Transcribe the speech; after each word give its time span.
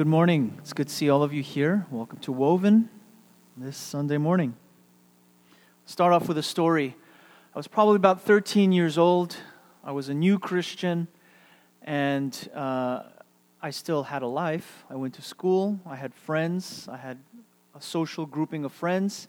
good 0.00 0.06
morning. 0.06 0.56
It's 0.60 0.72
good 0.72 0.88
to 0.88 0.94
see 0.94 1.10
all 1.10 1.22
of 1.22 1.34
you 1.34 1.42
here. 1.42 1.84
Welcome 1.90 2.20
to 2.20 2.32
Woven 2.32 2.88
this 3.54 3.76
Sunday 3.76 4.16
morning. 4.16 4.56
Start 5.84 6.14
off 6.14 6.26
with 6.26 6.38
a 6.38 6.42
story. 6.42 6.96
I 7.54 7.58
was 7.58 7.68
probably 7.68 7.96
about 7.96 8.22
13 8.22 8.72
years 8.72 8.96
old. 8.96 9.36
I 9.84 9.92
was 9.92 10.08
a 10.08 10.14
new 10.14 10.38
Christian, 10.38 11.06
and 11.82 12.34
uh, 12.54 13.02
I 13.60 13.68
still 13.68 14.04
had 14.04 14.22
a 14.22 14.26
life. 14.26 14.86
I 14.88 14.94
went 14.94 15.12
to 15.16 15.22
school, 15.22 15.78
I 15.84 15.96
had 15.96 16.14
friends, 16.14 16.88
I 16.90 16.96
had 16.96 17.18
a 17.74 17.82
social 17.82 18.24
grouping 18.24 18.64
of 18.64 18.72
friends, 18.72 19.28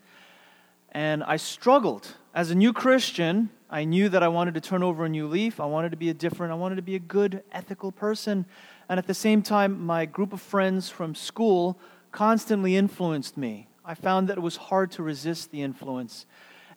and 0.93 1.21
I 1.21 1.35
struggled. 1.35 2.15
As 2.33 2.49
a 2.49 2.55
new 2.55 2.71
Christian, 2.71 3.49
I 3.69 3.83
knew 3.83 4.07
that 4.07 4.23
I 4.23 4.29
wanted 4.29 4.53
to 4.53 4.61
turn 4.61 4.83
over 4.83 5.03
a 5.03 5.09
new 5.09 5.27
leaf. 5.27 5.59
I 5.59 5.65
wanted 5.65 5.89
to 5.91 5.97
be 5.97 6.09
a 6.09 6.13
different, 6.13 6.53
I 6.53 6.55
wanted 6.55 6.77
to 6.77 6.81
be 6.81 6.95
a 6.95 6.99
good, 6.99 7.43
ethical 7.51 7.91
person. 7.91 8.45
And 8.90 8.98
at 8.98 9.08
the 9.08 9.13
same 9.13 9.41
time, 9.41 9.85
my 9.85 10.05
group 10.05 10.34
of 10.34 10.41
friends 10.41 10.90
from 10.90 11.16
school 11.16 11.77
constantly 12.12 12.76
influenced 12.76 13.38
me. 13.38 13.67
I 13.84 13.94
found 13.94 14.27
that 14.30 14.38
it 14.38 14.41
was 14.41 14.57
hard 14.57 14.91
to 14.91 15.04
resist 15.04 15.52
the 15.52 15.62
influence. 15.62 16.26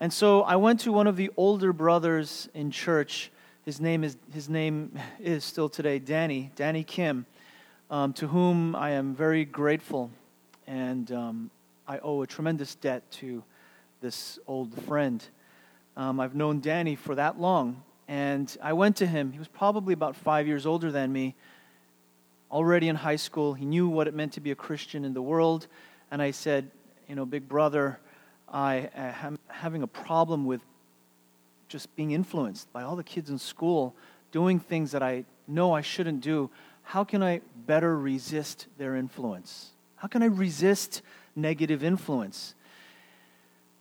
And 0.00 0.12
so 0.12 0.42
I 0.42 0.56
went 0.56 0.80
to 0.80 0.92
one 0.92 1.06
of 1.06 1.16
the 1.16 1.30
older 1.36 1.72
brothers 1.72 2.48
in 2.54 2.70
church. 2.70 3.30
His 3.64 3.80
name 3.80 4.04
is, 4.04 4.16
his 4.32 4.48
name 4.48 4.98
is 5.20 5.44
still 5.44 5.68
today 5.68 5.98
Danny, 5.98 6.50
Danny 6.56 6.84
Kim, 6.84 7.26
um, 7.90 8.12
to 8.14 8.28
whom 8.28 8.74
I 8.74 8.90
am 8.90 9.14
very 9.14 9.44
grateful. 9.44 10.10
And 10.66 11.10
um, 11.12 11.50
I 11.86 11.98
owe 11.98 12.22
a 12.22 12.26
tremendous 12.26 12.74
debt 12.74 13.10
to 13.12 13.42
this 14.00 14.38
old 14.46 14.74
friend. 14.84 15.24
Um, 15.96 16.20
I've 16.20 16.34
known 16.34 16.60
Danny 16.60 16.96
for 16.96 17.14
that 17.14 17.40
long. 17.40 17.82
And 18.08 18.54
I 18.62 18.72
went 18.72 18.96
to 18.96 19.06
him. 19.06 19.32
He 19.32 19.38
was 19.38 19.48
probably 19.48 19.94
about 19.94 20.16
five 20.16 20.46
years 20.46 20.66
older 20.66 20.90
than 20.90 21.12
me 21.12 21.34
already 22.54 22.88
in 22.88 22.94
high 22.94 23.16
school. 23.16 23.52
He 23.52 23.64
knew 23.64 23.88
what 23.88 24.06
it 24.06 24.14
meant 24.14 24.34
to 24.34 24.40
be 24.40 24.52
a 24.52 24.54
Christian 24.54 25.04
in 25.04 25.12
the 25.12 25.20
world. 25.20 25.66
And 26.12 26.22
I 26.22 26.30
said, 26.30 26.70
You 27.08 27.16
know, 27.16 27.26
big 27.26 27.48
brother, 27.48 27.98
I 28.48 28.88
uh, 28.96 29.26
am 29.26 29.38
having 29.48 29.82
a 29.82 29.88
problem 29.88 30.46
with 30.46 30.60
just 31.68 31.94
being 31.96 32.12
influenced 32.12 32.72
by 32.72 32.84
all 32.84 32.94
the 32.94 33.02
kids 33.02 33.28
in 33.28 33.38
school 33.38 33.96
doing 34.30 34.60
things 34.60 34.92
that 34.92 35.02
I 35.02 35.24
know 35.48 35.72
I 35.72 35.80
shouldn't 35.80 36.20
do. 36.20 36.48
How 36.84 37.02
can 37.02 37.22
I 37.22 37.40
better 37.66 37.98
resist 37.98 38.68
their 38.78 38.94
influence? 38.94 39.70
How 39.96 40.06
can 40.06 40.22
I 40.22 40.26
resist 40.26 41.02
negative 41.34 41.82
influence? 41.82 42.54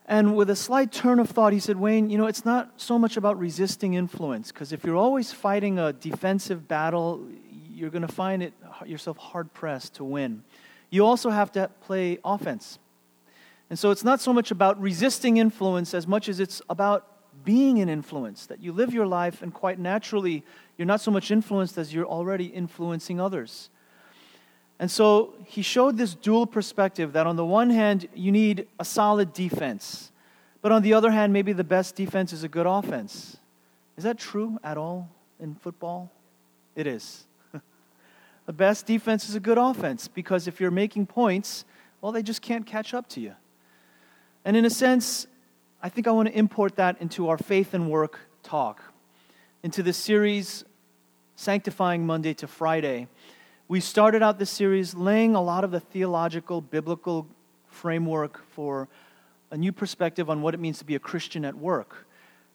And 0.07 0.35
with 0.35 0.49
a 0.49 0.55
slight 0.55 0.91
turn 0.91 1.19
of 1.19 1.29
thought, 1.29 1.53
he 1.53 1.59
said, 1.59 1.77
Wayne, 1.77 2.09
you 2.09 2.17
know, 2.17 2.25
it's 2.25 2.45
not 2.45 2.73
so 2.77 2.97
much 2.97 3.17
about 3.17 3.37
resisting 3.37 3.93
influence, 3.93 4.51
because 4.51 4.73
if 4.73 4.83
you're 4.83 4.97
always 4.97 5.31
fighting 5.31 5.79
a 5.79 5.93
defensive 5.93 6.67
battle, 6.67 7.25
you're 7.73 7.89
going 7.89 8.05
to 8.05 8.13
find 8.13 8.43
it 8.43 8.53
yourself 8.85 9.17
hard 9.17 9.53
pressed 9.53 9.95
to 9.95 10.03
win. 10.03 10.43
You 10.89 11.05
also 11.05 11.29
have 11.29 11.51
to 11.53 11.69
play 11.81 12.19
offense. 12.23 12.79
And 13.69 13.79
so 13.79 13.91
it's 13.91 14.03
not 14.03 14.21
so 14.21 14.31
much 14.33 14.51
about 14.51 14.79
resisting 14.79 15.37
influence 15.37 15.93
as 15.93 16.05
much 16.05 16.29
as 16.29 16.39
it's 16.39 16.61
about 16.69 17.07
being 17.43 17.79
an 17.79 17.89
influence, 17.89 18.45
that 18.45 18.61
you 18.61 18.71
live 18.71 18.93
your 18.93 19.07
life 19.07 19.41
and 19.41 19.53
quite 19.53 19.79
naturally 19.79 20.43
you're 20.77 20.85
not 20.85 21.01
so 21.01 21.11
much 21.11 21.31
influenced 21.31 21.77
as 21.77 21.93
you're 21.93 22.05
already 22.05 22.45
influencing 22.45 23.19
others. 23.19 23.69
And 24.79 24.89
so 24.89 25.33
he 25.45 25.61
showed 25.61 25.97
this 25.97 26.15
dual 26.15 26.45
perspective 26.45 27.13
that 27.13 27.27
on 27.27 27.35
the 27.35 27.45
one 27.45 27.69
hand, 27.69 28.07
you 28.13 28.31
need 28.31 28.67
a 28.79 28.85
solid 28.85 29.33
defense, 29.33 30.11
but 30.61 30.71
on 30.71 30.81
the 30.81 30.93
other 30.93 31.11
hand, 31.11 31.31
maybe 31.31 31.53
the 31.53 31.63
best 31.63 31.95
defense 31.95 32.33
is 32.33 32.43
a 32.43 32.47
good 32.47 32.65
offense. 32.65 33.37
Is 33.97 34.03
that 34.03 34.17
true 34.17 34.59
at 34.63 34.77
all 34.77 35.09
in 35.39 35.55
football? 35.55 36.11
It 36.75 36.87
is. 36.87 37.25
The 38.45 38.53
best 38.53 38.85
defense 38.85 39.29
is 39.29 39.35
a 39.35 39.39
good 39.39 39.57
offense 39.57 40.07
because 40.07 40.47
if 40.47 40.59
you're 40.59 40.71
making 40.71 41.07
points, 41.07 41.63
well, 42.01 42.11
they 42.11 42.23
just 42.23 42.41
can't 42.41 42.65
catch 42.65 42.93
up 42.93 43.07
to 43.09 43.21
you. 43.21 43.33
And 44.43 44.57
in 44.57 44.65
a 44.65 44.69
sense, 44.69 45.27
I 45.81 45.89
think 45.89 46.07
I 46.07 46.11
want 46.11 46.27
to 46.27 46.37
import 46.37 46.75
that 46.75 46.99
into 47.01 47.29
our 47.29 47.37
faith 47.37 47.73
and 47.73 47.89
work 47.89 48.19
talk, 48.41 48.83
into 49.63 49.81
this 49.81 49.97
series, 49.97 50.65
Sanctifying 51.35 52.05
Monday 52.05 52.33
to 52.35 52.47
Friday. 52.47 53.07
We 53.69 53.79
started 53.79 54.21
out 54.21 54.39
this 54.39 54.49
series 54.49 54.93
laying 54.93 55.35
a 55.35 55.41
lot 55.41 55.63
of 55.63 55.71
the 55.71 55.79
theological, 55.79 56.59
biblical 56.61 57.27
framework 57.67 58.45
for 58.51 58.89
a 59.51 59.57
new 59.57 59.71
perspective 59.71 60.29
on 60.29 60.41
what 60.41 60.53
it 60.53 60.59
means 60.59 60.79
to 60.79 60.85
be 60.85 60.95
a 60.95 60.99
Christian 60.99 61.45
at 61.45 61.55
work. 61.55 62.07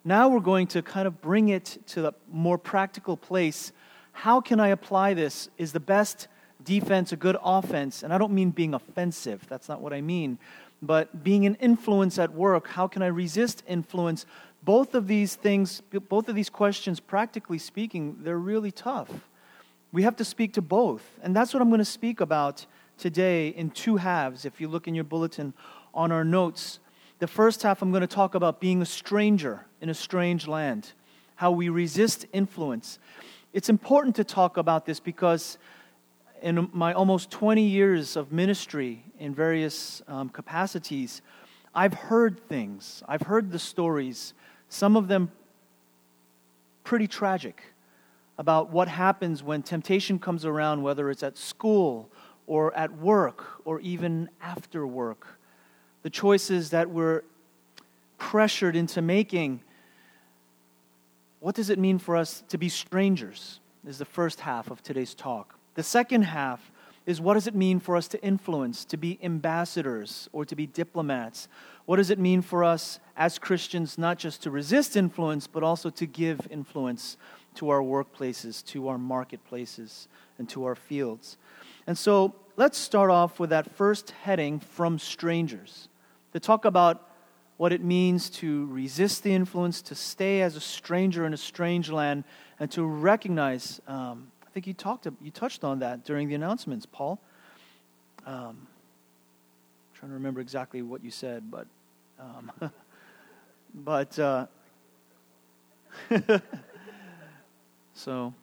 Now 0.05 0.29
we're 0.29 0.39
going 0.39 0.67
to 0.67 0.81
kind 0.81 1.07
of 1.07 1.19
bring 1.21 1.49
it 1.49 1.77
to 1.87 2.01
the 2.01 2.13
more 2.31 2.57
practical 2.57 3.17
place 3.17 3.71
how 4.19 4.41
can 4.41 4.59
I 4.59 4.67
apply 4.67 5.13
this? 5.13 5.47
Is 5.57 5.71
the 5.71 5.79
best 5.79 6.27
defense 6.61 7.13
a 7.13 7.15
good 7.15 7.37
offense? 7.41 8.03
And 8.03 8.11
I 8.13 8.17
don't 8.17 8.33
mean 8.33 8.49
being 8.49 8.73
offensive, 8.73 9.45
that's 9.47 9.69
not 9.69 9.79
what 9.79 9.93
I 9.93 10.01
mean. 10.01 10.37
But 10.81 11.23
being 11.23 11.45
an 11.45 11.55
influence 11.55 12.19
at 12.19 12.33
work, 12.33 12.67
how 12.67 12.85
can 12.85 13.01
I 13.01 13.07
resist 13.07 13.63
influence? 13.65 14.25
Both 14.61 14.93
of 14.93 15.07
these 15.07 15.35
things, 15.35 15.81
both 16.09 16.27
of 16.27 16.35
these 16.35 16.49
questions, 16.49 16.99
practically 16.99 17.57
speaking, 17.59 18.17
they're 18.19 18.37
really 18.37 18.73
tough. 18.73 19.09
We 19.93 20.03
have 20.03 20.17
to 20.17 20.25
speak 20.25 20.51
to 20.55 20.61
both. 20.61 21.17
And 21.23 21.33
that's 21.33 21.53
what 21.53 21.61
I'm 21.61 21.69
going 21.69 21.79
to 21.79 21.85
speak 21.85 22.19
about 22.19 22.65
today 22.97 23.47
in 23.47 23.69
two 23.69 23.95
halves. 23.95 24.43
If 24.43 24.59
you 24.59 24.67
look 24.67 24.85
in 24.85 24.95
your 24.95 25.05
bulletin 25.05 25.53
on 25.93 26.11
our 26.11 26.25
notes, 26.25 26.79
the 27.19 27.27
first 27.27 27.63
half 27.63 27.81
I'm 27.81 27.91
going 27.91 28.01
to 28.01 28.07
talk 28.07 28.35
about 28.35 28.59
being 28.59 28.81
a 28.81 28.85
stranger 28.85 29.65
in 29.79 29.87
a 29.87 29.93
strange 29.93 30.45
land, 30.45 30.91
how 31.35 31.51
we 31.51 31.69
resist 31.69 32.25
influence. 32.33 32.99
It's 33.51 33.69
important 33.69 34.15
to 34.17 34.23
talk 34.23 34.57
about 34.57 34.85
this 34.85 34.99
because 34.99 35.57
in 36.41 36.69
my 36.71 36.93
almost 36.93 37.31
20 37.31 37.63
years 37.63 38.15
of 38.15 38.31
ministry 38.31 39.03
in 39.17 39.33
various 39.33 40.03
um, 40.07 40.29
capacities, 40.29 41.23
I've 41.73 41.95
heard 41.95 42.47
things. 42.47 43.01
I've 43.07 43.23
heard 43.23 43.51
the 43.51 43.57
stories, 43.57 44.35
some 44.69 44.95
of 44.95 45.07
them 45.07 45.31
pretty 46.83 47.07
tragic, 47.07 47.63
about 48.37 48.69
what 48.69 48.87
happens 48.87 49.41
when 49.41 49.63
temptation 49.63 50.19
comes 50.19 50.45
around, 50.45 50.83
whether 50.83 51.09
it's 51.09 51.23
at 51.23 51.35
school 51.35 52.07
or 52.45 52.73
at 52.75 52.95
work 52.97 53.45
or 53.65 53.79
even 53.81 54.29
after 54.41 54.85
work. 54.85 55.39
The 56.03 56.09
choices 56.11 56.69
that 56.69 56.89
we're 56.89 57.23
pressured 58.19 58.75
into 58.75 59.01
making 59.01 59.61
what 61.39 61.55
does 61.55 61.69
it 61.69 61.79
mean 61.79 61.99
for 61.99 62.15
us 62.15 62.43
to 62.49 62.57
be 62.57 62.69
strangers? 62.69 63.59
Is 63.87 63.97
the 63.97 64.05
first 64.05 64.41
half 64.41 64.69
of 64.69 64.83
today's 64.83 65.13
talk. 65.13 65.55
The 65.75 65.83
second 65.83 66.23
half 66.23 66.71
is 67.05 67.21
what 67.21 67.35
does 67.35 67.47
it 67.47 67.55
mean 67.55 67.79
for 67.79 67.95
us 67.95 68.07
to 68.09 68.21
influence, 68.21 68.83
to 68.85 68.97
be 68.97 69.17
ambassadors, 69.23 70.29
or 70.33 70.45
to 70.45 70.55
be 70.55 70.67
diplomats? 70.67 71.47
What 71.85 71.95
does 71.95 72.09
it 72.09 72.19
mean 72.19 72.41
for 72.41 72.63
us 72.63 72.99
as 73.15 73.39
Christians 73.39 73.97
not 73.97 74.19
just 74.19 74.43
to 74.43 74.51
resist 74.51 74.95
influence, 74.95 75.47
but 75.47 75.63
also 75.63 75.89
to 75.89 76.05
give 76.05 76.39
influence 76.51 77.17
to 77.55 77.69
our 77.69 77.81
workplaces, 77.81 78.63
to 78.67 78.89
our 78.89 78.97
marketplaces, 78.97 80.07
and 80.37 80.47
to 80.49 80.65
our 80.65 80.75
fields? 80.75 81.37
And 81.87 81.97
so 81.97 82.35
let's 82.57 82.77
start 82.77 83.09
off 83.09 83.39
with 83.39 83.49
that 83.49 83.71
first 83.75 84.11
heading 84.11 84.59
from 84.59 84.99
strangers 84.99 85.87
to 86.33 86.39
talk 86.39 86.65
about 86.65 87.08
what 87.59 87.73
it 87.73 87.83
means 87.83 88.29
to 88.29 88.67
resist 88.67 89.21
the 89.21 89.33
influence, 89.33 89.81
to 89.81 89.93
stay 89.93 90.41
as 90.41 90.55
a 90.55 90.61
stranger 90.61 91.25
in 91.25 91.33
a 91.33 91.37
strange 91.37 91.91
land, 91.91 92.23
and 92.57 92.71
to 92.71 92.85
recognize. 92.85 93.81
Um, 93.85 94.31
I 94.47 94.49
think 94.51 94.65
you 94.65 94.73
talked, 94.73 95.05
you 95.21 95.29
touched 95.29 95.65
on 95.65 95.79
that 95.79 96.05
during 96.05 96.29
the 96.29 96.35
announcements, 96.35 96.85
Paul. 96.85 97.19
Um, 98.25 98.65
trying 99.93 100.09
to 100.09 100.13
remember 100.13 100.39
exactly 100.39 100.81
what 100.81 101.03
you 101.03 101.11
said, 101.11 101.51
but, 101.51 101.67
um, 102.17 102.49
but 103.75 104.17
uh, 104.17 104.45
so, 107.93 108.33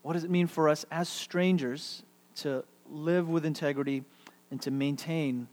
what 0.00 0.14
does 0.14 0.24
it 0.24 0.30
mean 0.30 0.46
for 0.46 0.70
us 0.70 0.86
as 0.90 1.10
strangers 1.10 2.02
to 2.36 2.64
live 2.90 3.28
with 3.28 3.44
integrity 3.44 4.04
and 4.50 4.62
to 4.62 4.70
maintain 4.70 5.48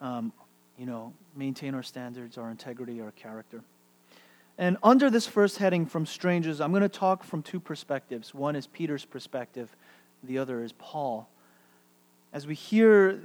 um, 0.00 0.32
you 0.78 0.86
know, 0.86 1.12
maintain 1.36 1.74
our 1.74 1.82
standards, 1.82 2.38
our 2.38 2.50
integrity, 2.50 3.00
our 3.00 3.12
character. 3.12 3.62
And 4.58 4.76
under 4.82 5.10
this 5.10 5.26
first 5.26 5.58
heading 5.58 5.86
from 5.86 6.06
strangers, 6.06 6.60
I'm 6.60 6.70
going 6.70 6.82
to 6.82 6.88
talk 6.88 7.24
from 7.24 7.42
two 7.42 7.60
perspectives. 7.60 8.34
One 8.34 8.54
is 8.54 8.66
Peter's 8.66 9.04
perspective, 9.04 9.74
the 10.22 10.38
other 10.38 10.62
is 10.62 10.72
Paul. 10.72 11.28
As 12.32 12.46
we 12.46 12.54
hear 12.54 13.20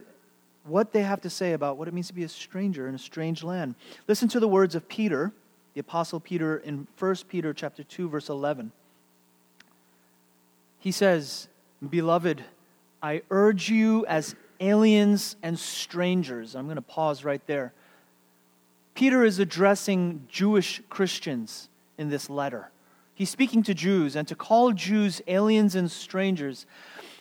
what 0.68 0.92
they 0.92 1.02
have 1.02 1.22
to 1.22 1.30
say 1.30 1.54
about 1.54 1.78
what 1.78 1.88
it 1.88 1.94
means 1.94 2.08
to 2.08 2.14
be 2.14 2.24
a 2.24 2.30
stranger 2.30 2.88
in 2.88 2.96
a 2.96 3.00
strange 3.00 3.44
land. 3.44 3.76
Listen 4.08 4.28
to 4.30 4.40
the 4.40 4.48
words 4.48 4.76
of 4.76 4.88
Peter, 4.88 5.32
the 5.74 5.80
apostle 5.80 6.20
Peter 6.20 6.58
in 6.58 6.88
1 7.00 7.16
Peter 7.30 7.54
chapter 7.54 7.84
2 7.84 8.10
verse 8.10 8.30
11. 8.30 8.72
He 10.80 10.92
says, 10.92 11.48
"Beloved, 11.88 12.44
I 13.02 13.22
urge 13.30 13.70
you 13.70 14.06
as 14.08 14.36
aliens 14.60 15.36
and 15.44 15.58
strangers. 15.58 16.56
I'm 16.56 16.66
going 16.66 16.76
to 16.76 16.82
pause 16.82 17.24
right 17.24 17.46
there. 17.48 17.74
Peter 18.96 19.24
is 19.24 19.40
addressing 19.40 20.26
Jewish 20.30 20.82
Christians 20.90 21.70
in 21.98 22.10
this 22.10 22.30
letter. 22.30 22.72
He's 23.14 23.30
speaking 23.30 23.64
to 23.64 23.74
Jews, 23.74 24.16
and 24.16 24.28
to 24.28 24.36
call 24.36 24.72
Jews 24.72 25.22
aliens 25.28 25.76
and 25.76 25.90
strangers 25.90 26.66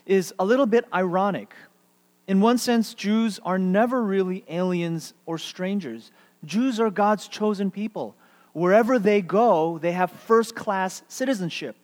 is 0.05 0.35
a 0.39 0.45
little 0.45 0.67
bit 0.67 0.85
ironic 0.93 1.55
In 2.27 2.41
one 2.41 2.59
sense, 2.59 2.95
Jews 2.95 3.39
are 3.45 3.59
never 3.59 4.03
really 4.03 4.45
aliens 4.49 5.15
or 5.27 5.39
strangers. 5.39 6.11
Jews 6.45 6.81
are 6.81 6.91
God's 6.91 7.29
chosen 7.29 7.71
people. 7.71 8.17
Wherever 8.53 8.99
they 8.99 9.23
go, 9.23 9.79
they 9.79 9.93
have 9.93 10.11
first 10.11 10.55
class 10.55 11.03
citizenship. 11.09 11.77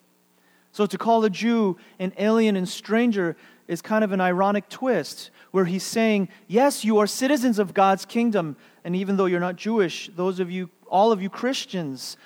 So 0.72 0.86
to 0.86 0.98
call 0.98 1.24
a 1.24 1.30
Jew 1.30 1.76
an 1.98 2.12
alien 2.18 2.56
and 2.56 2.68
stranger 2.68 3.36
is 3.68 3.82
kind 3.82 4.04
of 4.04 4.12
an 4.12 4.20
ironic 4.20 4.68
twist 4.68 5.30
where 5.50 5.64
he's 5.64 5.84
saying, 5.84 6.28
Yes, 6.48 6.84
you 6.84 6.98
are 6.98 7.06
citizens 7.06 7.58
of 7.58 7.74
God's 7.74 8.04
kingdom. 8.04 8.56
And 8.84 8.96
even 8.96 9.16
though 9.16 9.26
you're 9.26 9.40
not 9.40 9.56
Jewish, 9.56 10.10
those 10.16 10.40
of 10.40 10.50
you, 10.50 10.70
all 10.88 11.12
of 11.12 11.22
you 11.22 11.30
Christians, 11.30 12.16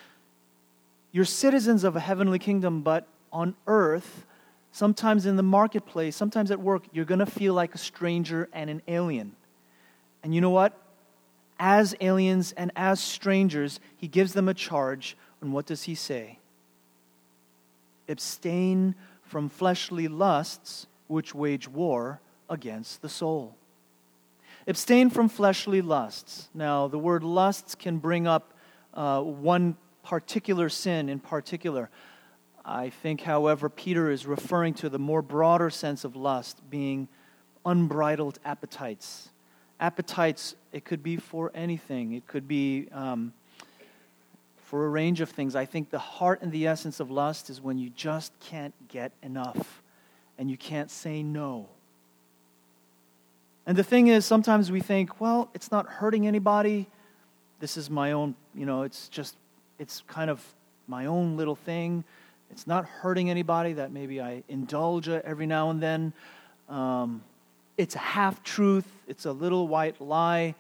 you're 1.12 1.24
citizens 1.24 1.84
of 1.84 1.96
a 1.96 2.00
heavenly 2.00 2.38
kingdom, 2.38 2.82
but 2.82 3.06
on 3.32 3.54
earth, 3.66 4.26
sometimes 4.72 5.26
in 5.26 5.36
the 5.36 5.42
marketplace, 5.42 6.16
sometimes 6.16 6.50
at 6.50 6.60
work, 6.60 6.84
you're 6.92 7.04
going 7.04 7.18
to 7.18 7.26
feel 7.26 7.54
like 7.54 7.74
a 7.74 7.78
stranger 7.78 8.48
and 8.52 8.68
an 8.70 8.82
alien. 8.88 9.34
And 10.22 10.34
you 10.34 10.40
know 10.40 10.50
what? 10.50 10.78
As 11.58 11.94
aliens 12.00 12.52
and 12.52 12.70
as 12.76 13.00
strangers, 13.00 13.80
he 13.96 14.08
gives 14.08 14.32
them 14.32 14.48
a 14.48 14.54
charge. 14.54 15.16
And 15.40 15.52
what 15.52 15.66
does 15.66 15.84
he 15.84 15.94
say? 15.94 16.38
Abstain 18.08 18.94
from 19.22 19.48
fleshly 19.48 20.08
lusts 20.08 20.86
which 21.08 21.35
wage 21.35 21.69
war 21.69 22.20
against 22.49 23.03
the 23.03 23.08
soul. 23.08 23.55
Abstain 24.67 25.11
from 25.11 25.29
fleshly 25.29 25.81
lusts. 25.81 26.49
Now, 26.53 26.88
the 26.88 26.99
word 26.99 27.23
lusts 27.23 27.75
can 27.75 27.99
bring 27.99 28.26
up 28.26 28.53
uh, 28.94 29.23
one 29.23 29.76
particular 30.03 30.69
sin 30.69 31.08
in 31.08 31.20
particular. 31.20 31.88
I 32.64 32.91
think, 32.91 33.20
however, 33.20 33.69
Peter 33.69 34.11
is 34.11 34.26
referring 34.26 34.75
to 34.75 34.88
the 34.88 34.99
more 34.99 35.23
broader 35.23 35.70
sense 35.70 36.05
of 36.05 36.17
lust 36.17 36.61
being 36.69 37.06
unbridled 37.64 38.41
appetites. 38.44 39.29
Appetites, 39.79 40.56
it 40.73 40.85
could 40.85 41.03
be 41.03 41.17
for 41.17 41.53
anything, 41.55 42.14
it 42.14 42.26
could 42.26 42.49
be 42.49 42.88
um, 42.91 43.32
for 44.64 44.85
a 44.85 44.88
range 44.88 45.20
of 45.20 45.31
things. 45.31 45.55
I 45.55 45.64
think 45.64 45.91
the 45.91 45.99
heart 45.99 46.43
and 46.43 46.50
the 46.50 46.67
essence 46.67 46.99
of 46.99 47.08
lust 47.08 47.50
is 47.50 47.61
when 47.61 47.79
you 47.79 47.91
just 47.91 48.32
can't 48.41 48.75
get 48.88 49.12
enough 49.23 49.82
and 50.38 50.50
you 50.50 50.56
can't 50.56 50.90
say 50.90 51.22
no. 51.22 51.68
And 53.66 53.76
the 53.76 53.84
thing 53.84 54.08
is, 54.08 54.24
sometimes 54.24 54.70
we 54.70 54.80
think, 54.80 55.20
well, 55.20 55.50
it's 55.52 55.72
not 55.72 55.86
hurting 55.86 56.26
anybody. 56.26 56.86
This 57.58 57.76
is 57.76 57.90
my 57.90 58.12
own, 58.12 58.36
you 58.54 58.64
know, 58.64 58.82
it's 58.82 59.08
just, 59.08 59.36
it's 59.78 60.02
kind 60.06 60.30
of 60.30 60.44
my 60.86 61.06
own 61.06 61.36
little 61.36 61.56
thing. 61.56 62.04
It's 62.50 62.66
not 62.66 62.84
hurting 62.86 63.28
anybody 63.28 63.72
that 63.72 63.90
maybe 63.90 64.20
I 64.20 64.44
indulge 64.48 65.08
every 65.08 65.46
now 65.46 65.70
and 65.70 65.82
then. 65.82 66.12
Um, 66.68 67.22
it's 67.76 67.96
a 67.96 68.00
half 68.00 68.42
truth, 68.42 68.86
it's 69.06 69.26
a 69.26 69.32
little 69.32 69.68
white 69.68 70.00
lie. 70.00 70.54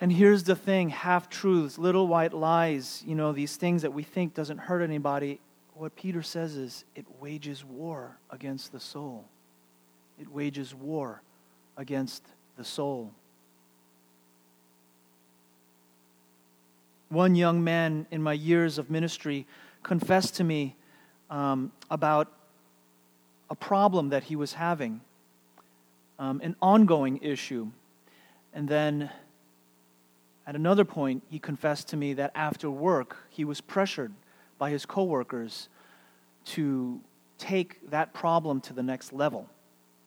And 0.00 0.12
here's 0.12 0.44
the 0.44 0.54
thing 0.54 0.90
half 0.90 1.30
truths, 1.30 1.78
little 1.78 2.06
white 2.06 2.34
lies, 2.34 3.02
you 3.06 3.14
know, 3.14 3.32
these 3.32 3.56
things 3.56 3.82
that 3.82 3.92
we 3.92 4.02
think 4.02 4.34
doesn't 4.34 4.58
hurt 4.58 4.82
anybody. 4.82 5.40
What 5.76 5.94
Peter 5.94 6.22
says 6.22 6.56
is 6.56 6.86
it 6.94 7.04
wages 7.20 7.62
war 7.62 8.16
against 8.30 8.72
the 8.72 8.80
soul. 8.80 9.26
It 10.18 10.26
wages 10.32 10.74
war 10.74 11.20
against 11.76 12.22
the 12.56 12.64
soul. 12.64 13.12
One 17.10 17.34
young 17.34 17.62
man 17.62 18.06
in 18.10 18.22
my 18.22 18.32
years 18.32 18.78
of 18.78 18.88
ministry 18.88 19.46
confessed 19.82 20.36
to 20.36 20.44
me 20.44 20.74
um, 21.28 21.70
about 21.90 22.32
a 23.50 23.54
problem 23.54 24.08
that 24.08 24.24
he 24.24 24.34
was 24.34 24.54
having, 24.54 25.02
um, 26.18 26.40
an 26.42 26.56
ongoing 26.62 27.18
issue. 27.18 27.70
And 28.54 28.66
then 28.66 29.10
at 30.46 30.56
another 30.56 30.86
point, 30.86 31.22
he 31.28 31.38
confessed 31.38 31.88
to 31.88 31.98
me 31.98 32.14
that 32.14 32.32
after 32.34 32.70
work, 32.70 33.18
he 33.28 33.44
was 33.44 33.60
pressured 33.60 34.14
by 34.58 34.70
his 34.70 34.86
coworkers 34.86 35.68
to 36.46 37.00
take 37.38 37.90
that 37.90 38.14
problem 38.14 38.60
to 38.62 38.72
the 38.72 38.82
next 38.82 39.12
level. 39.12 39.48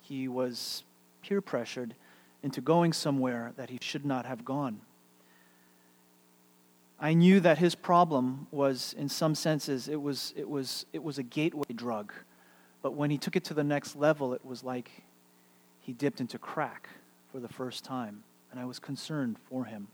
He 0.02 0.28
was 0.28 0.84
peer 1.22 1.42
pressured 1.42 1.94
into 2.42 2.62
going 2.62 2.94
somewhere 2.94 3.54
that 3.58 3.70
he 3.70 3.78
should 3.82 4.06
not 4.06 4.26
have 4.26 4.46
gone. 4.46 4.82
I 7.00 7.14
knew 7.14 7.40
that 7.40 7.58
his 7.58 7.76
problem 7.76 8.48
was, 8.52 8.94
in 8.98 9.08
some 9.08 9.34
senses, 9.36 9.88
it 9.88 10.02
was, 10.02 10.34
it 10.36 10.50
was, 10.50 10.86
it 10.92 11.02
was 11.02 11.18
a 11.18 11.24
gateway 11.24 11.74
drug. 11.74 12.12
But 12.82 12.94
when 12.94 13.10
he 13.10 13.18
took 13.18 13.36
it 13.36 13.46
to 13.46 13.54
the 13.54 13.64
next 13.64 13.96
level, 13.96 14.34
it 14.34 14.44
was 14.44 14.64
like 14.64 15.04
he 15.80 15.94
dipped 15.94 16.20
into 16.20 16.38
crack 16.38 16.90
for 17.32 17.40
the 17.40 17.48
first 17.48 17.86
time. 17.86 18.24
And 18.52 18.60
I 18.60 18.66
was 18.66 18.80
concerned 18.80 19.38
for 19.50 19.66
him. 19.66 19.88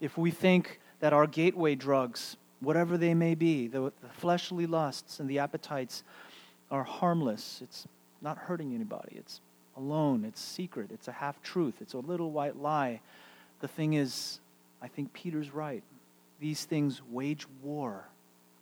If 0.00 0.16
we 0.16 0.30
think 0.30 0.80
that 1.00 1.12
our 1.12 1.26
gateway 1.26 1.74
drugs, 1.74 2.36
whatever 2.60 2.96
they 2.96 3.14
may 3.14 3.34
be, 3.34 3.66
the, 3.66 3.92
the 4.02 4.08
fleshly 4.18 4.66
lusts 4.66 5.20
and 5.20 5.28
the 5.28 5.38
appetites, 5.38 6.02
are 6.70 6.84
harmless, 6.84 7.60
it's 7.62 7.88
not 8.22 8.38
hurting 8.38 8.74
anybody, 8.74 9.16
it's 9.16 9.40
alone. 9.80 10.24
It's 10.24 10.40
secret. 10.40 10.90
It's 10.92 11.08
a 11.08 11.12
half 11.12 11.42
truth. 11.42 11.74
It's 11.80 11.94
a 11.94 11.98
little 11.98 12.30
white 12.30 12.56
lie. 12.56 13.00
The 13.60 13.68
thing 13.68 13.94
is, 13.94 14.40
I 14.82 14.88
think 14.88 15.12
Peter's 15.12 15.52
right. 15.52 15.82
These 16.38 16.64
things 16.64 17.02
wage 17.10 17.46
war. 17.62 18.04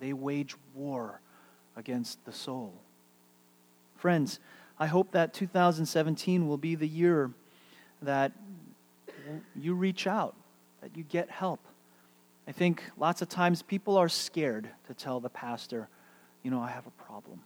They 0.01 0.13
wage 0.13 0.55
war 0.75 1.21
against 1.77 2.25
the 2.25 2.33
soul. 2.33 2.73
Friends, 3.97 4.39
I 4.79 4.87
hope 4.87 5.13
that 5.13 5.35
2017 5.35 6.47
will 6.47 6.57
be 6.57 6.75
the 6.75 6.87
year 6.87 7.31
that 8.03 8.33
you 9.57 9.75
reach 9.75 10.07
out, 10.07 10.35
that 10.81 10.97
you 10.97 11.03
get 11.03 11.31
help. 11.31 11.61
I 12.49 12.53
think 12.53 12.83
lots 12.97 13.21
of 13.21 13.29
times 13.29 13.61
people 13.61 13.99
are 13.99 14.09
scared 14.09 14.71
to 14.87 14.95
tell 14.95 15.21
the 15.21 15.29
pastor, 15.29 15.87
you 16.43 16.51
know, 16.51 16.63
I 16.63 16.71
have 16.71 16.87
a 16.87 16.91
problem, 17.03 17.41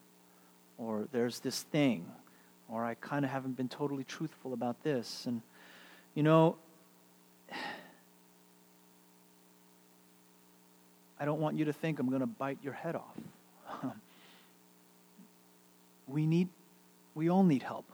or 0.79 1.09
there's 1.11 1.41
this 1.41 1.65
thing, 1.65 2.07
or 2.69 2.85
I 2.85 2.95
kind 2.95 3.25
of 3.25 3.33
haven't 3.33 3.57
been 3.57 3.69
totally 3.69 4.05
truthful 4.05 4.53
about 4.53 4.85
this. 4.85 5.27
And, 5.27 5.43
you 6.15 6.23
know, 6.23 6.55
I 11.19 11.25
don't 11.25 11.41
want 11.41 11.59
you 11.59 11.65
to 11.65 11.73
think 11.73 11.99
I'm 11.99 12.09
going 12.09 12.21
to 12.21 12.27
bite 12.27 12.59
your 12.63 12.75
head 12.75 12.95
off. 12.95 13.17
we 16.07 16.27
need, 16.27 16.47
we 17.17 17.29
all 17.29 17.43
need 17.43 17.65
help. 17.65 17.87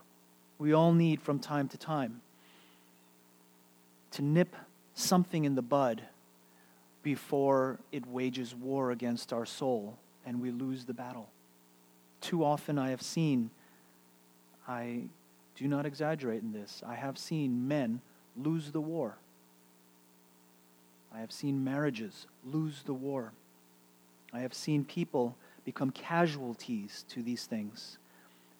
We 0.59 0.73
all 0.73 0.93
need 0.93 1.23
from 1.23 1.39
time 1.39 1.69
to 1.69 1.77
time 1.77 2.21
to 4.11 4.21
nip 4.21 4.55
something 4.93 5.45
in 5.45 5.55
the 5.55 5.63
bud 5.63 6.03
before 7.03 7.79
it 7.91 8.05
wages 8.07 8.53
war 8.55 8.91
against 8.91 9.31
our 9.33 9.45
soul 9.45 9.97
and 10.25 10.41
we 10.41 10.51
lose 10.51 10.85
the 10.85 10.93
battle. 10.93 11.29
Too 12.21 12.43
often 12.43 12.77
I 12.77 12.89
have 12.89 13.01
seen 13.01 13.49
I 14.67 15.03
do 15.55 15.67
not 15.67 15.85
exaggerate 15.85 16.43
in 16.43 16.53
this. 16.53 16.83
I 16.85 16.95
have 16.95 17.17
seen 17.17 17.67
men 17.67 18.01
lose 18.37 18.71
the 18.71 18.81
war. 18.81 19.17
I 21.13 21.19
have 21.19 21.31
seen 21.31 21.63
marriages 21.63 22.27
lose 22.45 22.83
the 22.83 22.93
war. 22.93 23.33
I 24.31 24.39
have 24.39 24.53
seen 24.53 24.85
people 24.85 25.35
become 25.65 25.89
casualties 25.89 27.03
to 27.09 27.23
these 27.23 27.45
things. 27.45 27.97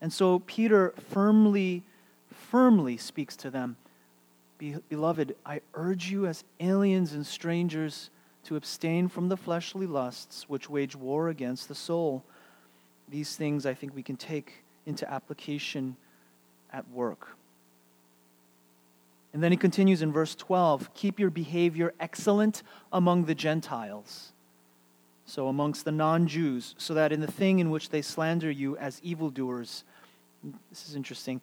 And 0.02 0.12
so 0.12 0.40
Peter 0.40 0.94
firmly, 1.10 1.84
firmly 2.32 2.98
speaks 2.98 3.36
to 3.38 3.52
them 3.52 3.78
Beloved, 4.90 5.36
I 5.46 5.62
urge 5.74 6.12
you 6.12 6.26
as 6.26 6.44
aliens 6.60 7.14
and 7.14 7.26
strangers 7.26 8.10
to 8.46 8.56
abstain 8.56 9.08
from 9.08 9.30
the 9.30 9.38
fleshly 9.38 9.86
lusts 9.86 10.48
which 10.48 10.70
wage 10.70 10.96
war 10.96 11.30
against 11.30 11.68
the 11.68 11.76
soul. 11.76 12.24
These 13.10 13.36
things 13.36 13.66
I 13.66 13.74
think 13.74 13.96
we 13.96 14.04
can 14.04 14.18
take 14.18 14.64
into 14.86 15.10
application 15.12 15.96
at 16.72 16.90
work. 16.90 17.30
And 19.34 19.44
then 19.44 19.52
he 19.52 19.58
continues 19.58 20.02
in 20.02 20.12
verse 20.12 20.36
12 20.36 20.94
keep 20.94 21.20
your 21.20 21.30
behavior 21.30 21.94
excellent 22.00 22.64
among 22.92 23.26
the 23.26 23.36
Gentiles, 23.36 24.32
so 25.26 25.48
amongst 25.48 25.86
the 25.86 25.92
non 25.92 26.28
Jews, 26.28 26.76
so 26.78 26.94
that 26.96 27.12
in 27.12 27.22
the 27.22 27.32
thing 27.32 27.60
in 27.60 27.70
which 27.70 27.90
they 27.90 28.02
slander 28.02 28.50
you 28.50 28.76
as 28.78 29.00
evildoers, 29.04 29.84
this 30.70 30.88
is 30.88 30.96
interesting, 30.96 31.42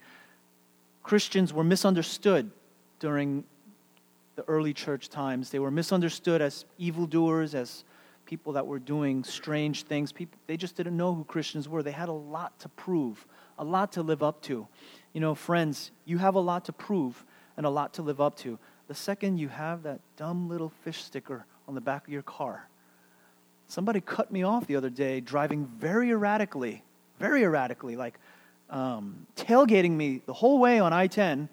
Christians 1.02 1.52
were 1.52 1.62
misunderstood 1.62 2.50
during 2.98 3.44
the 4.36 4.44
early 4.48 4.72
church 4.72 5.08
times. 5.08 5.50
They 5.50 5.58
were 5.58 5.70
misunderstood 5.70 6.40
as 6.40 6.64
evildoers, 6.78 7.54
as 7.54 7.84
people 8.26 8.52
that 8.52 8.66
were 8.66 8.78
doing 8.78 9.24
strange 9.24 9.84
things. 9.84 10.12
People, 10.12 10.38
they 10.46 10.56
just 10.56 10.76
didn't 10.76 10.96
know 10.96 11.14
who 11.14 11.24
Christians 11.24 11.68
were. 11.68 11.82
They 11.82 11.92
had 11.92 12.08
a 12.08 12.12
lot 12.12 12.58
to 12.60 12.68
prove, 12.68 13.26
a 13.58 13.64
lot 13.64 13.92
to 13.92 14.02
live 14.02 14.22
up 14.22 14.42
to. 14.42 14.68
You 15.12 15.20
know, 15.20 15.34
friends, 15.34 15.90
you 16.04 16.18
have 16.18 16.34
a 16.34 16.40
lot 16.40 16.66
to 16.66 16.72
prove 16.72 17.24
and 17.56 17.64
a 17.64 17.70
lot 17.70 17.94
to 17.94 18.02
live 18.02 18.20
up 18.20 18.36
to. 18.38 18.58
The 18.88 18.94
second 18.94 19.38
you 19.38 19.48
have 19.48 19.82
that 19.84 20.00
dumb 20.16 20.48
little 20.48 20.68
fish 20.68 21.02
sticker 21.02 21.46
on 21.66 21.74
the 21.74 21.80
back 21.80 22.06
of 22.06 22.12
your 22.12 22.22
car. 22.22 22.68
Somebody 23.68 24.00
cut 24.00 24.30
me 24.30 24.42
off 24.42 24.66
the 24.66 24.76
other 24.76 24.90
day 24.90 25.20
driving 25.20 25.66
very 25.78 26.10
erratically, 26.10 26.84
very 27.18 27.42
erratically, 27.42 27.96
like 27.96 28.18
um, 28.70 29.26
tailgating 29.34 29.92
me 29.92 30.22
the 30.26 30.32
whole 30.32 30.58
way 30.58 30.78
on 30.78 30.92
I 30.92 31.06
10 31.06 31.48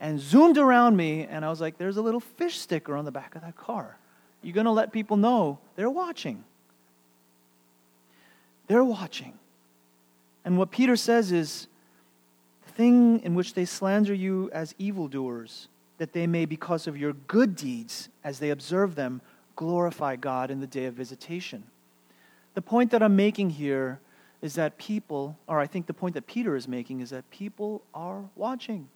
and 0.00 0.20
zoomed 0.20 0.58
around 0.58 0.96
me, 0.96 1.26
and 1.28 1.44
I 1.44 1.48
was 1.48 1.60
like, 1.60 1.78
there's 1.78 1.96
a 1.96 2.02
little 2.02 2.20
fish 2.20 2.58
sticker 2.58 2.96
on 2.96 3.04
the 3.04 3.10
back 3.10 3.34
of 3.34 3.42
that 3.42 3.56
car. 3.56 3.96
You're 4.42 4.54
going 4.54 4.66
to 4.66 4.72
let 4.72 4.92
people 4.92 5.16
know 5.16 5.58
they're 5.74 5.90
watching. 5.90 6.44
They're 8.66 8.84
watching. 8.84 9.32
And 10.44 10.58
what 10.58 10.70
Peter 10.70 10.96
says 10.96 11.32
is 11.32 11.66
the 12.66 12.72
thing 12.72 13.20
in 13.20 13.34
which 13.34 13.54
they 13.54 13.64
slander 13.64 14.14
you 14.14 14.50
as 14.52 14.74
evildoers, 14.78 15.68
that 15.98 16.12
they 16.12 16.26
may, 16.26 16.44
because 16.44 16.86
of 16.86 16.96
your 16.96 17.14
good 17.14 17.56
deeds, 17.56 18.08
as 18.22 18.38
they 18.38 18.50
observe 18.50 18.94
them, 18.94 19.22
glorify 19.56 20.16
God 20.16 20.50
in 20.50 20.60
the 20.60 20.66
day 20.66 20.84
of 20.84 20.94
visitation. 20.94 21.64
The 22.54 22.62
point 22.62 22.90
that 22.90 23.02
I'm 23.02 23.16
making 23.16 23.50
here 23.50 23.98
is 24.42 24.54
that 24.54 24.76
people, 24.78 25.36
or 25.46 25.58
I 25.58 25.66
think 25.66 25.86
the 25.86 25.94
point 25.94 26.14
that 26.14 26.26
Peter 26.26 26.54
is 26.54 26.68
making 26.68 27.00
is 27.00 27.10
that 27.10 27.28
people 27.30 27.82
are 27.94 28.22
watching. 28.36 28.88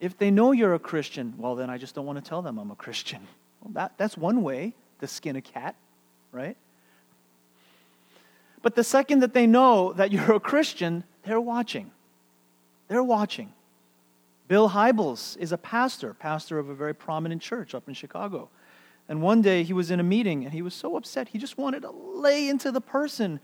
If 0.00 0.18
they 0.18 0.30
know 0.30 0.52
you're 0.52 0.74
a 0.74 0.78
Christian, 0.78 1.34
well, 1.38 1.54
then 1.54 1.70
I 1.70 1.78
just 1.78 1.94
don't 1.94 2.06
want 2.06 2.22
to 2.22 2.28
tell 2.28 2.42
them 2.42 2.58
I'm 2.58 2.70
a 2.70 2.76
Christian. 2.76 3.20
Well, 3.62 3.72
that, 3.72 3.94
that's 3.96 4.18
one 4.18 4.42
way 4.42 4.74
to 5.00 5.06
skin 5.08 5.34
a 5.34 5.40
cat, 5.40 5.74
right? 6.30 6.56
But 8.62 8.74
the 8.74 8.84
second 8.84 9.20
that 9.20 9.32
they 9.32 9.46
know 9.46 9.94
that 9.94 10.12
you're 10.12 10.34
a 10.34 10.40
Christian, 10.40 11.04
they're 11.24 11.40
watching. 11.40 11.90
They're 12.88 13.02
watching. 13.02 13.52
Bill 14.48 14.70
Hybels 14.70 15.36
is 15.38 15.52
a 15.52 15.58
pastor, 15.58 16.14
pastor 16.14 16.58
of 16.58 16.68
a 16.68 16.74
very 16.74 16.94
prominent 16.94 17.42
church 17.42 17.74
up 17.74 17.88
in 17.88 17.94
Chicago. 17.94 18.48
And 19.08 19.22
one 19.22 19.42
day 19.42 19.62
he 19.62 19.72
was 19.72 19.90
in 19.90 20.00
a 20.00 20.04
meeting 20.04 20.44
and 20.44 20.52
he 20.52 20.62
was 20.62 20.74
so 20.74 20.96
upset, 20.96 21.28
he 21.28 21.38
just 21.38 21.58
wanted 21.58 21.82
to 21.82 21.90
lay 21.90 22.48
into 22.48 22.70
the 22.70 22.80
person. 22.80 23.40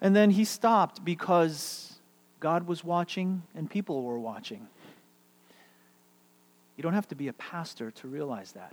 And 0.00 0.14
then 0.14 0.30
he 0.30 0.44
stopped 0.44 1.04
because 1.04 2.00
God 2.40 2.66
was 2.66 2.84
watching 2.84 3.42
and 3.54 3.70
people 3.70 4.02
were 4.02 4.18
watching. 4.18 4.68
You 6.82 6.88
don't 6.88 6.94
have 6.94 7.06
to 7.10 7.14
be 7.14 7.28
a 7.28 7.32
pastor 7.34 7.92
to 7.92 8.08
realize 8.08 8.50
that. 8.54 8.72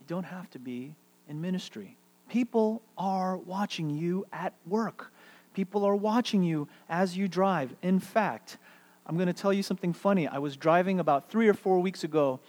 You 0.00 0.06
don't 0.08 0.24
have 0.24 0.48
to 0.52 0.58
be 0.58 0.94
in 1.28 1.42
ministry. 1.42 1.98
People 2.30 2.80
are 2.96 3.36
watching 3.36 3.90
you 3.90 4.26
at 4.32 4.54
work. 4.66 5.12
People 5.52 5.84
are 5.84 5.94
watching 5.94 6.42
you 6.42 6.68
as 6.88 7.18
you 7.18 7.28
drive. 7.28 7.74
In 7.82 8.00
fact, 8.00 8.56
I'm 9.04 9.16
going 9.16 9.26
to 9.26 9.34
tell 9.34 9.52
you 9.52 9.62
something 9.62 9.92
funny. 9.92 10.26
I 10.26 10.38
was 10.38 10.56
driving 10.56 11.00
about 11.00 11.28
three 11.30 11.48
or 11.48 11.52
four 11.52 11.80
weeks 11.80 12.02
ago 12.02 12.40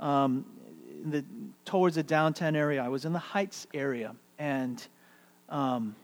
um, 0.00 0.44
the, 1.04 1.24
towards 1.64 1.94
the 1.94 2.02
downtown 2.02 2.56
area. 2.56 2.82
I 2.82 2.88
was 2.88 3.04
in 3.04 3.12
the 3.12 3.20
Heights 3.20 3.68
area. 3.72 4.16
And 4.36 4.84
um, 5.48 5.94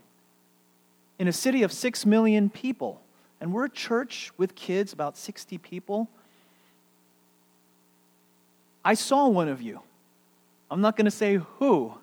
in 1.18 1.26
a 1.26 1.32
city 1.32 1.64
of 1.64 1.72
six 1.72 2.06
million 2.06 2.48
people, 2.48 3.02
and 3.40 3.52
we're 3.52 3.64
a 3.64 3.70
church 3.70 4.30
with 4.36 4.54
kids, 4.54 4.92
about 4.92 5.16
60 5.16 5.58
people. 5.58 6.08
I 8.84 8.94
saw 8.94 9.28
one 9.28 9.48
of 9.48 9.62
you. 9.62 9.80
I'm 10.70 10.80
not 10.80 10.96
going 10.96 11.04
to 11.04 11.10
say 11.10 11.36
who, 11.36 11.94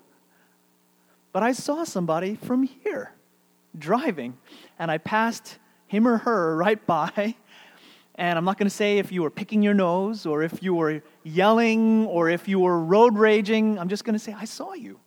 but 1.33 1.43
I 1.43 1.51
saw 1.51 1.83
somebody 1.83 2.35
from 2.35 2.63
here 2.63 3.13
driving, 3.77 4.37
and 4.77 4.89
I 4.89 4.97
passed 4.97 5.57
him 5.87 6.07
or 6.07 6.17
her 6.17 6.55
right 6.55 6.85
by. 6.85 7.35
And 8.15 8.37
I'm 8.37 8.43
not 8.43 8.57
going 8.57 8.67
to 8.67 8.75
say 8.75 8.97
if 8.97 9.13
you 9.13 9.23
were 9.23 9.29
picking 9.29 9.63
your 9.63 9.73
nose 9.73 10.25
or 10.25 10.43
if 10.43 10.61
you 10.61 10.73
were 10.73 11.01
yelling 11.23 12.05
or 12.05 12.29
if 12.29 12.49
you 12.49 12.59
were 12.59 12.77
road 12.77 13.17
raging. 13.17 13.79
I'm 13.79 13.87
just 13.87 14.03
going 14.03 14.13
to 14.13 14.19
say, 14.19 14.35
I 14.37 14.43
saw 14.43 14.73
you. 14.73 14.99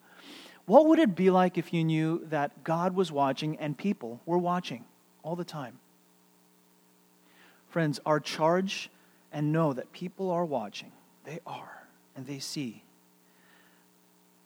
What 0.65 0.87
would 0.87 0.99
it 0.99 1.15
be 1.15 1.29
like 1.29 1.59
if 1.59 1.75
you 1.75 1.85
knew 1.85 2.25
that 2.31 2.65
God 2.65 2.95
was 2.95 3.13
watching 3.13 3.59
and 3.59 3.77
people 3.77 4.21
were 4.25 4.39
watching 4.39 4.85
all 5.23 5.37
the 5.37 5.45
time? 5.45 5.79
Friends, 7.69 8.01
our 8.07 8.19
charge 8.19 8.91
and 9.31 9.53
know 9.53 9.73
that 9.75 9.93
people 9.93 10.31
are 10.31 10.45
watching. 10.45 10.93
They 11.25 11.41
are, 11.47 11.85
and 12.17 12.27
they 12.27 12.39
see. 12.39 12.83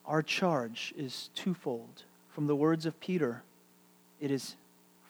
Our 0.05 0.23
charge 0.23 0.95
is 0.97 1.31
twofold. 1.35 2.05
From 2.31 2.47
the 2.47 2.57
words 2.57 2.87
of 2.87 3.01
Peter, 3.01 3.43
it 4.21 4.31
is 4.31 4.57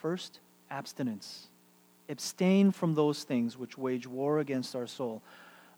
first, 0.00 0.38
abstinence. 0.70 1.48
Abstain 2.08 2.70
from 2.70 2.94
those 2.94 3.24
things 3.24 3.58
which 3.58 3.76
wage 3.76 4.06
war 4.06 4.38
against 4.38 4.76
our 4.76 4.86
soul. 4.86 5.22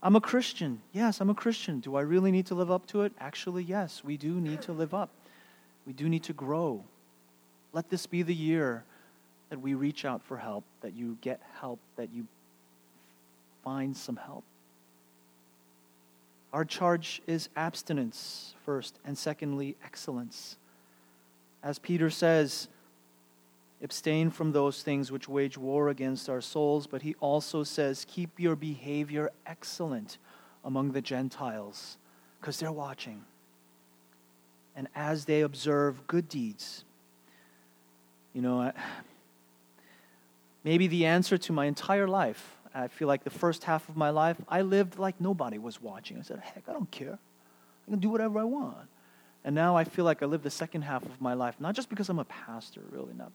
I'm 0.02 0.14
a 0.14 0.20
Christian. 0.20 0.80
Yes, 0.92 1.20
I'm 1.20 1.30
a 1.30 1.34
Christian. 1.34 1.80
Do 1.80 1.96
I 1.96 2.02
really 2.02 2.30
need 2.30 2.46
to 2.46 2.54
live 2.54 2.70
up 2.70 2.86
to 2.88 3.02
it? 3.02 3.12
Actually, 3.18 3.64
yes, 3.64 4.04
we 4.04 4.16
do 4.16 4.40
need 4.40 4.62
to 4.62 4.72
live 4.72 4.94
up. 4.94 5.10
We 5.86 5.92
do 5.92 6.08
need 6.08 6.22
to 6.24 6.32
grow. 6.32 6.84
Let 7.72 7.90
this 7.90 8.06
be 8.06 8.22
the 8.22 8.34
year 8.34 8.84
that 9.48 9.60
we 9.60 9.74
reach 9.74 10.04
out 10.04 10.22
for 10.22 10.36
help, 10.36 10.64
that 10.82 10.94
you 10.94 11.16
get 11.22 11.40
help, 11.60 11.80
that 11.96 12.10
you 12.12 12.26
find 13.64 13.96
some 13.96 14.16
help. 14.16 14.44
Our 16.52 16.64
charge 16.64 17.20
is 17.26 17.48
abstinence 17.56 18.54
first, 18.64 18.98
and 19.04 19.16
secondly, 19.16 19.76
excellence. 19.84 20.56
As 21.62 21.78
Peter 21.78 22.08
says, 22.08 22.68
abstain 23.82 24.30
from 24.30 24.52
those 24.52 24.82
things 24.82 25.12
which 25.12 25.28
wage 25.28 25.58
war 25.58 25.88
against 25.88 26.28
our 26.28 26.40
souls, 26.40 26.86
but 26.86 27.02
he 27.02 27.14
also 27.20 27.62
says, 27.62 28.06
keep 28.08 28.40
your 28.40 28.56
behavior 28.56 29.30
excellent 29.46 30.18
among 30.64 30.92
the 30.92 31.02
Gentiles, 31.02 31.98
because 32.40 32.58
they're 32.58 32.72
watching. 32.72 33.24
And 34.74 34.88
as 34.94 35.24
they 35.26 35.42
observe 35.42 36.06
good 36.06 36.28
deeds, 36.28 36.84
you 38.32 38.40
know, 38.42 38.72
maybe 40.64 40.86
the 40.86 41.04
answer 41.04 41.36
to 41.38 41.52
my 41.52 41.66
entire 41.66 42.08
life 42.08 42.57
I 42.78 42.88
feel 42.88 43.08
like 43.08 43.24
the 43.24 43.30
first 43.30 43.64
half 43.64 43.88
of 43.88 43.96
my 43.96 44.10
life, 44.10 44.36
I 44.48 44.62
lived 44.62 44.98
like 44.98 45.20
nobody 45.20 45.58
was 45.58 45.82
watching. 45.82 46.18
I 46.18 46.22
said, 46.22 46.38
heck, 46.38 46.64
I 46.68 46.72
don't 46.72 46.90
care. 46.90 47.18
I 47.86 47.90
can 47.90 47.98
do 47.98 48.08
whatever 48.08 48.38
I 48.38 48.44
want. 48.44 48.88
And 49.44 49.54
now 49.54 49.76
I 49.76 49.84
feel 49.84 50.04
like 50.04 50.22
I 50.22 50.26
live 50.26 50.42
the 50.42 50.50
second 50.50 50.82
half 50.82 51.04
of 51.04 51.20
my 51.20 51.34
life, 51.34 51.56
not 51.58 51.74
just 51.74 51.88
because 51.88 52.08
I'm 52.08 52.18
a 52.18 52.24
pastor, 52.24 52.82
really, 52.90 53.14
not, 53.14 53.32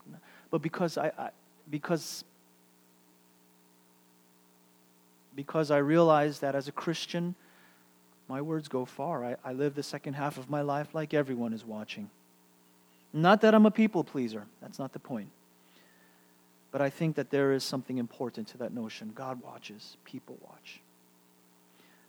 but 0.52 0.62
because 0.62 0.98
I, 0.98 1.12
I 1.18 1.30
because 1.70 2.24
because 5.36 5.72
I 5.72 5.78
realize 5.78 6.40
that 6.40 6.56
as 6.56 6.68
a 6.68 6.72
Christian, 6.72 7.36
my 8.30 8.42
words 8.42 8.68
go 8.68 8.86
far. 8.86 9.26
I, 9.26 9.36
I 9.44 9.54
live 9.54 9.76
the 9.76 9.84
second 9.84 10.14
half 10.14 10.38
of 10.38 10.50
my 10.50 10.62
life 10.62 10.94
like 10.94 11.14
everyone 11.14 11.54
is 11.54 11.66
watching. 11.66 12.10
Not 13.12 13.42
that 13.42 13.54
I'm 13.54 13.66
a 13.66 13.72
people 13.72 14.04
pleaser. 14.04 14.46
That's 14.62 14.80
not 14.80 14.94
the 14.94 15.00
point. 15.00 15.30
But 16.74 16.82
I 16.82 16.90
think 16.90 17.16
that 17.18 17.30
there 17.30 17.54
is 17.54 17.64
something 17.64 18.00
important 18.00 18.48
to 18.50 18.58
that 18.58 18.74
notion. 18.74 19.12
God 19.14 19.40
watches, 19.44 19.96
people 20.06 20.38
watch. 20.42 20.82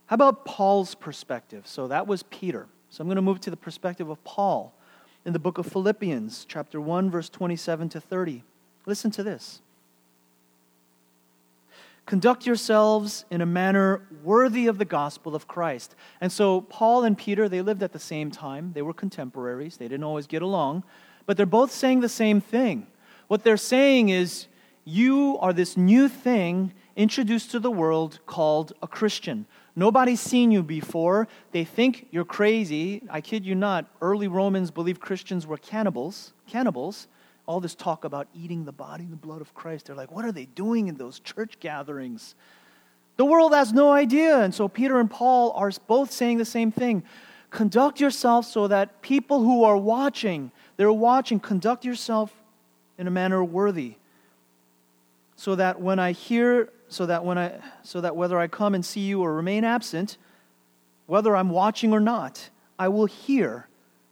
How 0.06 0.14
about 0.14 0.47
Paul's 0.47 0.94
perspective? 0.94 1.66
So 1.66 1.87
that 1.88 2.06
was 2.06 2.23
Peter. 2.25 2.66
So 2.88 3.02
I'm 3.02 3.06
going 3.06 3.16
to 3.16 3.23
move 3.23 3.40
to 3.40 3.50
the 3.50 3.59
perspective 3.59 4.09
of 4.09 4.25
Paul 4.25 4.73
in 5.26 5.35
the 5.35 5.38
book 5.38 5.59
of 5.59 5.66
Philippians, 5.66 6.47
chapter 6.49 6.80
1, 6.80 7.11
verse 7.11 7.28
27 7.28 7.90
to 7.90 8.00
30. 8.00 8.42
Listen 8.87 9.11
to 9.11 9.23
this. 9.23 9.61
Conduct 12.06 12.47
yourselves 12.47 13.26
in 13.30 13.42
a 13.42 13.47
manner 13.47 14.00
worthy 14.23 14.66
of 14.66 14.78
the 14.78 14.85
gospel 14.87 15.35
of 15.35 15.47
Christ. 15.47 15.94
And 16.23 16.33
so 16.33 16.62
Paul 16.62 17.04
and 17.04 17.18
Peter, 17.18 17.50
they 17.50 17.61
lived 17.61 17.83
at 17.83 17.92
the 17.92 17.99
same 17.99 18.30
time. 18.30 18.73
They 18.75 18.83
were 18.83 18.94
contemporaries. 18.94 19.76
They 19.76 19.88
didn't 19.88 20.04
always 20.04 20.26
get 20.26 20.40
along, 20.40 20.85
but 21.26 21.37
they're 21.37 21.44
both 21.44 21.71
saying 21.71 22.00
the 22.00 22.09
same 22.09 22.40
thing. 22.40 22.87
What 23.28 23.44
they're 23.44 23.59
saying 23.59 24.09
is 24.09 24.47
you 24.85 25.38
are 25.41 25.53
this 25.53 25.76
new 25.76 26.09
thing 26.09 26.73
introduced 26.97 27.50
to 27.50 27.59
the 27.59 27.71
world 27.71 28.21
called 28.26 28.73
a 28.83 28.87
Christian. 28.87 29.47
Nobody's 29.75 30.21
seen 30.21 30.50
you 30.50 30.62
before. 30.62 31.26
They 31.53 31.64
think 31.64 32.07
you're 32.11 32.25
crazy. 32.25 33.03
I 33.11 33.21
kid 33.21 33.45
you 33.45 33.55
not. 33.55 33.87
Early 34.00 34.29
Romans 34.29 34.71
believed 34.71 35.00
Christians 35.00 35.47
were 35.47 35.57
cannibals. 35.57 36.33
Cannibals. 36.47 37.09
All 37.47 37.61
this 37.61 37.75
talk 37.75 38.05
about 38.05 38.29
eating 38.35 38.64
the 38.64 38.73
body 38.73 39.05
and 39.05 39.12
the 39.12 39.17
blood 39.17 39.41
of 39.41 39.55
Christ. 39.55 39.87
They're 39.87 39.97
like, 39.97 40.12
what 40.12 40.25
are 40.25 40.33
they 40.33 40.47
doing 40.47 40.88
in 40.88 40.97
those 40.97 41.19
church 41.19 41.59
gatherings? 41.61 42.35
The 43.17 43.25
world 43.25 43.55
has 43.55 43.73
no 43.73 43.93
idea. 43.93 44.41
And 44.41 44.55
so 44.55 44.69
Peter 44.69 45.00
and 45.00 45.11
Paul 45.11 45.53
are 45.53 45.73
both 45.87 46.11
saying 46.11 46.38
the 46.38 46.45
same 46.45 46.71
thing. 46.71 47.03
Conduct 47.50 48.00
yourself 48.00 48.47
so 48.47 48.69
that 48.69 49.03
people 49.03 49.43
who 49.43 49.64
are 49.64 49.76
watching, 49.76 50.53
they're 50.76 50.93
watching, 50.93 51.41
conduct 51.41 51.85
yourself 51.85 52.35
in 52.99 53.07
a 53.07 53.11
manner 53.11 53.43
worthy 53.43 53.97
so 55.37 55.55
that 55.55 55.81
when 55.81 55.99
I 55.99 56.12
hear, 56.12 56.69
so 56.88 57.07
that 57.07 57.25
when 57.25 57.38
I, 57.38 57.53
so 57.83 58.00
that 58.00 58.17
whether 58.17 58.38
I 58.38 58.47
come 58.47 58.75
and 58.75 58.85
see 58.85 59.00
you 59.00 59.23
or 59.23 59.35
remain 59.35 59.64
absent, 59.64 60.17
whether 61.07 61.35
I'm 61.37 61.50
watching 61.50 61.93
or 61.93 62.00
not, 62.00 62.50
I 62.79 62.88
will 62.88 63.07
hear, 63.07 63.69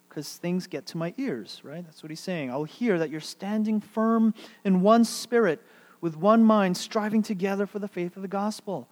because 0.09 0.37
things 0.37 0.67
get 0.67 0.87
to 0.87 0.99
my 0.99 1.15
ears, 1.17 1.61
right? 1.65 1.85
That's 1.85 2.03
what 2.03 2.11
he's 2.11 2.21
saying. 2.21 2.51
I'll 2.51 2.65
hear 2.65 2.99
that 2.99 3.11
you're 3.11 3.21
standing 3.21 3.81
firm 3.81 4.35
in 4.65 4.83
one 4.83 5.05
spirit, 5.05 5.63
with 6.01 6.17
one 6.17 6.43
mind, 6.45 6.77
striving 6.77 7.23
together 7.23 7.67
for 7.67 7.79
the 7.79 7.89
faith 7.89 8.17
of 8.17 8.23
the 8.23 8.29
gospel. 8.29 8.89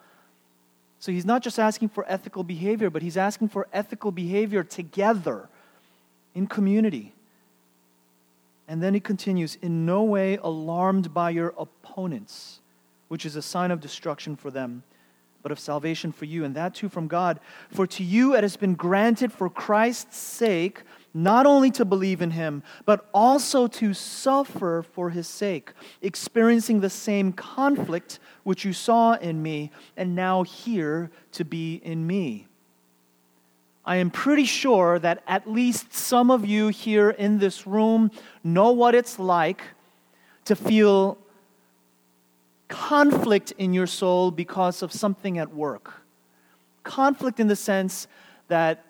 So 1.01 1.13
he's 1.13 1.25
not 1.25 1.43
just 1.43 1.59
asking 1.59 1.89
for 1.89 2.05
ethical 2.09 2.45
behavior, 2.45 2.91
but 2.91 3.03
he's 3.03 3.17
asking 3.17 3.49
for 3.49 3.67
ethical 3.73 4.13
behavior 4.13 4.63
together 4.63 5.49
in 6.35 6.47
community. 6.47 7.13
And 8.71 8.81
then 8.81 8.95
he 8.95 9.01
continues, 9.01 9.59
in 9.61 9.85
no 9.85 10.05
way 10.05 10.37
alarmed 10.37 11.13
by 11.13 11.31
your 11.31 11.53
opponents, 11.59 12.61
which 13.09 13.27
is 13.27 13.35
a 13.35 13.43
sign 13.43 13.73
of 13.73 13.81
destruction 13.81 14.37
for 14.37 14.53
them, 14.53 14.85
but 15.43 15.51
of 15.51 15.59
salvation 15.59 16.13
for 16.13 16.25
you, 16.25 16.45
and 16.45 16.55
that 16.55 16.77
too 16.77 16.89
from 16.89 17.09
God. 17.09 17.41
For 17.73 17.85
to 17.89 18.05
you 18.05 18.37
it 18.37 18.45
has 18.45 18.57
been 18.57 18.77
granted 18.77 19.33
for 19.33 19.51
Christ's 19.51 20.19
sake 20.19 20.83
not 21.13 21.47
only 21.47 21.73
to 21.73 21.85
believe 21.85 22.23
in 22.23 22.31
him, 22.31 22.63
but 22.85 23.09
also 23.13 23.67
to 23.67 23.93
suffer 23.93 24.85
for 24.93 25.11
his 25.11 25.27
sake, 25.27 25.73
experiencing 26.01 26.79
the 26.79 26.91
same 26.91 27.33
conflict 27.33 28.21
which 28.45 28.65
you 28.65 28.73
saw 28.73 29.15
in 29.15 29.43
me, 29.43 29.73
and 29.97 30.15
now 30.15 30.45
hear 30.45 31.11
to 31.33 31.45
be 31.45 31.81
in 31.83 32.07
me. 32.07 32.47
I 33.85 33.97
am 33.97 34.11
pretty 34.11 34.45
sure 34.45 34.99
that 34.99 35.23
at 35.27 35.51
least 35.51 35.93
some 35.95 36.31
of 36.31 36.45
you 36.45 36.69
here 36.69 37.11
in 37.11 37.39
this 37.39 37.67
room 37.67 38.11
know 38.45 38.73
what 38.73 38.95
it's 38.95 39.19
like 39.19 39.63
to 40.45 40.55
feel 40.55 41.17
conflict 42.69 43.53
in 43.59 43.73
your 43.73 43.87
soul 43.87 44.31
because 44.31 44.83
of 44.83 44.93
something 44.93 45.39
at 45.39 45.53
work. 45.53 46.03
Conflict 46.85 47.41
in 47.41 47.49
the 47.49 47.57
sense 47.57 48.07
that 48.49 48.85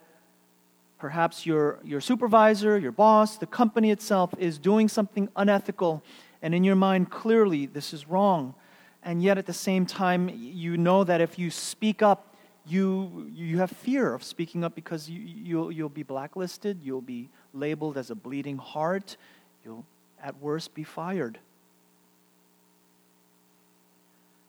perhaps 0.98 1.46
your, 1.46 1.78
your 1.82 2.00
supervisor, 2.00 2.78
your 2.78 2.92
boss, 2.92 3.38
the 3.38 3.46
company 3.46 3.90
itself 3.90 4.34
is 4.38 4.58
doing 4.58 4.88
something 4.88 5.28
unethical, 5.34 6.02
and 6.42 6.54
in 6.54 6.62
your 6.62 6.76
mind, 6.76 7.10
clearly, 7.10 7.66
this 7.66 7.92
is 7.92 8.06
wrong. 8.06 8.54
And 9.02 9.22
yet, 9.22 9.38
at 9.38 9.46
the 9.46 9.54
same 9.54 9.86
time, 9.86 10.30
you 10.34 10.76
know 10.76 11.04
that 11.04 11.22
if 11.22 11.38
you 11.38 11.50
speak 11.50 12.02
up, 12.02 12.29
you, 12.70 13.30
you 13.34 13.58
have 13.58 13.70
fear 13.70 14.14
of 14.14 14.22
speaking 14.22 14.64
up 14.64 14.74
because 14.74 15.08
you, 15.08 15.20
you'll, 15.20 15.72
you'll 15.72 15.88
be 15.88 16.02
blacklisted, 16.02 16.80
you'll 16.82 17.00
be 17.00 17.28
labeled 17.52 17.96
as 17.96 18.10
a 18.10 18.14
bleeding 18.14 18.58
heart, 18.58 19.16
you'll 19.64 19.84
at 20.22 20.40
worst 20.40 20.74
be 20.74 20.84
fired. 20.84 21.38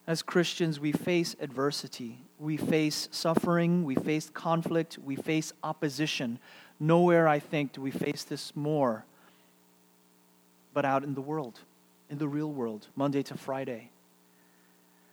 As 0.08 0.22
Christians, 0.22 0.80
we 0.80 0.92
face 0.92 1.36
adversity, 1.40 2.18
we 2.40 2.58
face 2.58 3.08
suffering, 3.12 3.84
we 3.84 3.96
face 3.96 4.30
conflict, 4.30 4.98
we 5.04 5.16
face 5.16 5.54
opposition. 5.64 6.40
Nowhere, 6.80 7.28
I 7.28 7.40
think, 7.40 7.74
do 7.74 7.82
we 7.82 7.92
face 7.92 8.24
this 8.24 8.56
more 8.56 9.06
but 10.74 10.86
out 10.86 11.04
in 11.04 11.14
the 11.14 11.22
world, 11.22 11.60
in 12.10 12.18
the 12.18 12.28
real 12.28 12.52
world, 12.52 12.88
Monday 12.96 13.24
to 13.24 13.38
Friday. 13.38 13.90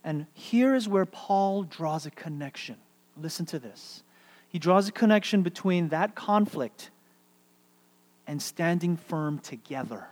And 0.04 0.26
here 0.32 0.74
is 0.74 0.88
where 0.88 1.04
Paul 1.04 1.64
draws 1.64 2.06
a 2.06 2.10
connection 2.10 2.76
Listen 3.20 3.46
to 3.46 3.58
this. 3.58 4.02
He 4.48 4.58
draws 4.58 4.88
a 4.88 4.92
connection 4.92 5.42
between 5.42 5.88
that 5.88 6.14
conflict 6.14 6.90
and 8.26 8.40
standing 8.40 8.96
firm 8.96 9.38
together. 9.38 10.06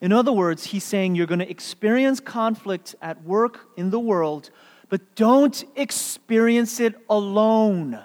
In 0.00 0.12
other 0.12 0.32
words, 0.32 0.64
he's 0.64 0.84
saying 0.84 1.14
you're 1.14 1.26
going 1.26 1.38
to 1.38 1.50
experience 1.50 2.20
conflict 2.20 2.94
at 3.00 3.22
work 3.24 3.68
in 3.76 3.90
the 3.90 3.98
world, 3.98 4.50
but 4.88 5.14
don't 5.14 5.64
experience 5.76 6.78
it 6.78 6.94
alone. 7.08 7.98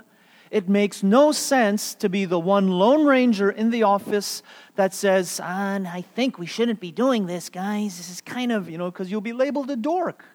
It 0.49 0.67
makes 0.67 1.03
no 1.03 1.31
sense 1.31 1.93
to 1.95 2.09
be 2.09 2.25
the 2.25 2.39
one 2.39 2.69
lone 2.69 3.05
ranger 3.05 3.51
in 3.51 3.69
the 3.69 3.83
office 3.83 4.41
that 4.75 4.93
says, 4.93 5.39
I 5.39 6.03
think 6.15 6.39
we 6.39 6.45
shouldn't 6.45 6.79
be 6.79 6.91
doing 6.91 7.27
this, 7.27 7.49
guys. 7.49 7.97
This 7.97 8.09
is 8.09 8.21
kind 8.21 8.51
of, 8.51 8.69
you 8.69 8.77
know, 8.77 8.89
because 8.89 9.11
you'll 9.11 9.21
be 9.21 9.33
labeled 9.33 9.69
a 9.69 9.75
dork. 9.75 10.25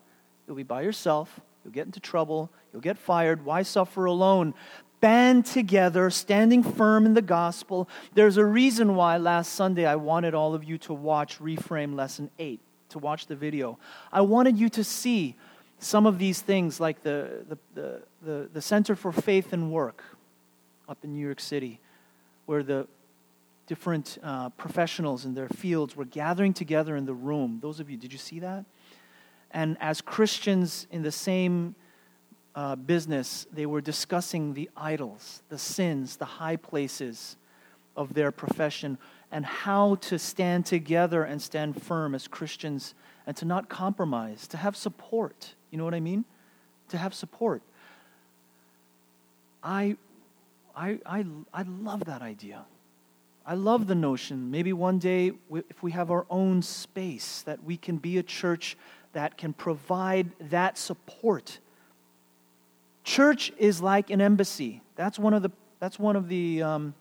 You'll 0.47 0.57
be 0.57 0.63
by 0.63 0.83
yourself. 0.83 1.41
You'll 1.65 1.73
get 1.73 1.87
into 1.87 2.01
trouble. 2.01 2.51
You'll 2.73 2.83
get 2.83 2.99
fired. 2.99 3.45
Why 3.45 3.63
suffer 3.63 4.05
alone? 4.05 4.55
Band 5.01 5.47
together, 5.47 6.11
standing 6.11 6.63
firm 6.63 7.07
in 7.07 7.15
the 7.15 7.23
gospel. 7.23 7.89
There's 8.15 8.37
a 8.37 8.45
reason 8.45 8.95
why 8.97 9.17
last 9.17 9.53
Sunday 9.53 9.87
I 9.87 9.97
wanted 9.97 10.35
all 10.35 10.55
of 10.55 10.65
you 10.65 10.79
to 10.79 10.95
watch 10.95 11.39
Reframe 11.41 11.95
Lesson 11.95 12.31
8, 12.39 12.61
to 12.91 12.99
watch 12.99 13.27
the 13.27 13.37
video. 13.37 13.79
I 14.13 14.23
wanted 14.23 14.59
you 14.59 14.69
to 14.71 14.85
see 14.85 15.37
some 15.79 16.07
of 16.07 16.19
these 16.19 16.41
things, 16.41 16.81
like 16.81 17.03
the, 17.03 17.45
the, 17.49 17.59
the, 17.75 18.03
the, 18.23 18.49
the 18.53 18.63
Center 18.63 18.97
for 18.97 19.13
Faith 19.13 19.53
and 19.53 19.71
Work 19.71 20.03
up 20.89 20.99
in 21.03 21.13
New 21.13 21.25
York 21.25 21.41
City, 21.41 21.81
where 22.47 22.63
the 22.63 22.87
different 23.67 24.19
uh, 24.23 24.51
professionals 24.51 25.25
in 25.25 25.35
their 25.35 25.49
fields 25.49 25.97
were 25.97 26.05
gathering 26.05 26.53
together 26.53 26.97
in 26.97 27.07
the 27.07 27.15
room. 27.15 27.59
Those 27.63 27.81
of 27.81 27.91
you, 27.91 27.97
did 27.97 28.13
you 28.13 28.19
see 28.19 28.41
that? 28.41 28.65
And 29.55 29.77
as 29.81 30.01
Christians 30.01 30.89
in 30.91 31.03
the 31.03 31.13
same 31.13 31.77
uh, 32.57 32.75
business, 32.75 33.47
they 33.53 33.67
were 33.67 33.81
discussing 33.81 34.53
the 34.53 34.69
idols, 34.77 35.43
the 35.49 35.59
sins, 35.59 36.17
the 36.17 36.25
high 36.25 36.57
places 36.57 37.37
of 37.97 38.15
their 38.15 38.33
profession, 38.33 38.99
and 39.31 39.47
how 39.47 39.95
to 39.97 40.19
stand 40.19 40.67
together 40.67 41.23
and 41.23 41.41
stand 41.41 41.81
firm 41.81 42.17
as 42.17 42.27
Christians 42.27 42.95
and 43.29 43.37
to 43.37 43.45
not 43.45 43.69
compromise, 43.69 44.49
to 44.49 44.57
have 44.57 44.77
support. 44.77 45.55
You 45.71 45.79
know 45.79 45.85
what 45.85 45.95
I 45.95 46.01
mean? 46.01 46.25
To 46.89 46.99
have 46.99 47.15
support. 47.15 47.63
I, 49.63 49.97
I, 50.77 50.99
I, 51.07 51.25
I 51.53 51.63
love 51.63 52.05
that 52.07 52.23
idea. 52.23 52.65
I 53.47 53.55
love 53.55 53.87
the 53.87 53.95
notion, 53.95 54.51
maybe 54.51 54.73
one 54.73 54.99
day, 54.99 55.33
if 55.53 55.83
we 55.83 55.93
have 55.93 56.11
our 56.11 56.27
own 56.31 56.63
space, 56.63 57.43
that 57.43 57.63
we 57.63 57.77
can 57.77 57.99
be 57.99 58.19
a 58.19 58.23
church 58.23 58.77
that 59.15 59.37
can 59.37 59.53
provide 59.53 60.31
that 60.51 60.79
support. 60.79 61.59
Church 63.03 63.53
is 63.59 63.81
like 63.81 64.11
an 64.11 64.21
embassy. 64.21 64.83
That's 64.97 65.19
one 65.19 65.35
of 65.35 65.43
the, 65.43 65.51
that's 65.81 65.99
one 65.99 66.17
of 66.17 66.29
the, 66.29 66.63
um, 66.63 66.95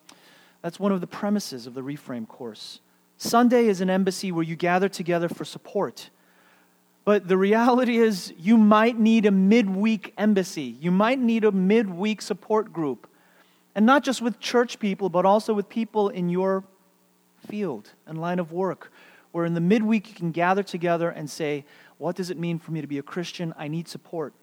that's 0.61 0.79
one 0.79 0.91
of 0.91 1.01
the 1.01 1.07
premises 1.07 1.67
of 1.67 1.73
the 1.73 1.81
Reframe 1.81 2.27
course. 2.27 2.79
Sunday 3.17 3.67
is 3.67 3.81
an 3.81 3.89
embassy 3.89 4.31
where 4.31 4.43
you 4.43 4.55
gather 4.55 4.89
together 4.89 5.29
for 5.29 5.45
support. 5.45 6.09
But 7.05 7.27
the 7.27 7.37
reality 7.37 7.97
is, 7.97 8.33
you 8.37 8.57
might 8.57 8.97
need 8.97 9.25
a 9.25 9.31
midweek 9.31 10.13
embassy. 10.17 10.77
You 10.79 10.91
might 10.91 11.19
need 11.19 11.43
a 11.43 11.51
midweek 11.51 12.21
support 12.21 12.71
group. 12.71 13.07
And 13.75 13.85
not 13.85 14.03
just 14.03 14.21
with 14.21 14.39
church 14.39 14.79
people, 14.79 15.09
but 15.09 15.25
also 15.25 15.53
with 15.53 15.67
people 15.67 16.09
in 16.09 16.29
your 16.29 16.63
field 17.47 17.91
and 18.07 18.21
line 18.21 18.39
of 18.39 18.51
work, 18.51 18.91
where 19.31 19.45
in 19.45 19.53
the 19.53 19.61
midweek 19.61 20.07
you 20.09 20.15
can 20.15 20.31
gather 20.31 20.63
together 20.63 21.09
and 21.09 21.29
say, 21.29 21.65
what 21.97 22.15
does 22.15 22.29
it 22.29 22.37
mean 22.37 22.59
for 22.59 22.71
me 22.71 22.81
to 22.81 22.87
be 22.87 22.97
a 22.97 23.03
Christian? 23.03 23.53
I 23.57 23.67
need 23.67 23.87
support. 23.87 24.33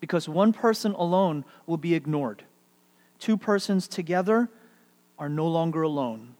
Because 0.00 0.28
one 0.28 0.52
person 0.52 0.92
alone 0.92 1.44
will 1.66 1.76
be 1.76 1.94
ignored. 1.94 2.44
Two 3.18 3.36
persons 3.36 3.86
together 3.86 4.48
are 5.18 5.28
no 5.28 5.46
longer 5.46 5.82
alone. 5.82 6.34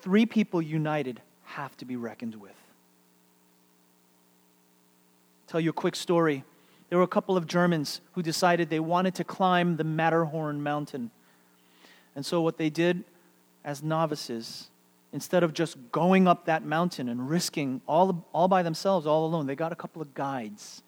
Three 0.00 0.26
people 0.26 0.60
united 0.60 1.20
have 1.44 1.76
to 1.76 1.84
be 1.84 1.96
reckoned 1.96 2.34
with. 2.34 2.52
Tell 5.46 5.60
you 5.60 5.70
a 5.70 5.74
quick 5.74 5.94
story. 5.94 6.42
There 6.88 6.98
were 6.98 7.04
a 7.04 7.08
couple 7.08 7.36
of 7.36 7.46
Germans 7.46 8.00
who 8.12 8.22
decided 8.22 8.70
they 8.70 8.80
wanted 8.80 9.14
to 9.16 9.24
climb 9.24 9.76
the 9.76 9.84
Matterhorn 9.84 10.62
mountain. 10.62 11.10
And 12.16 12.26
so, 12.26 12.40
what 12.40 12.58
they 12.58 12.70
did 12.70 13.04
as 13.64 13.82
novices 13.82 14.68
instead 15.14 15.44
of 15.44 15.54
just 15.54 15.76
going 15.92 16.26
up 16.26 16.44
that 16.46 16.64
mountain 16.64 17.08
and 17.08 17.30
risking 17.30 17.80
all, 17.86 18.26
all 18.32 18.48
by 18.48 18.64
themselves, 18.64 19.06
all 19.06 19.24
alone, 19.24 19.46
they 19.46 19.54
got 19.54 19.70
a 19.70 19.76
couple 19.76 20.02
of 20.02 20.12
guides. 20.12 20.82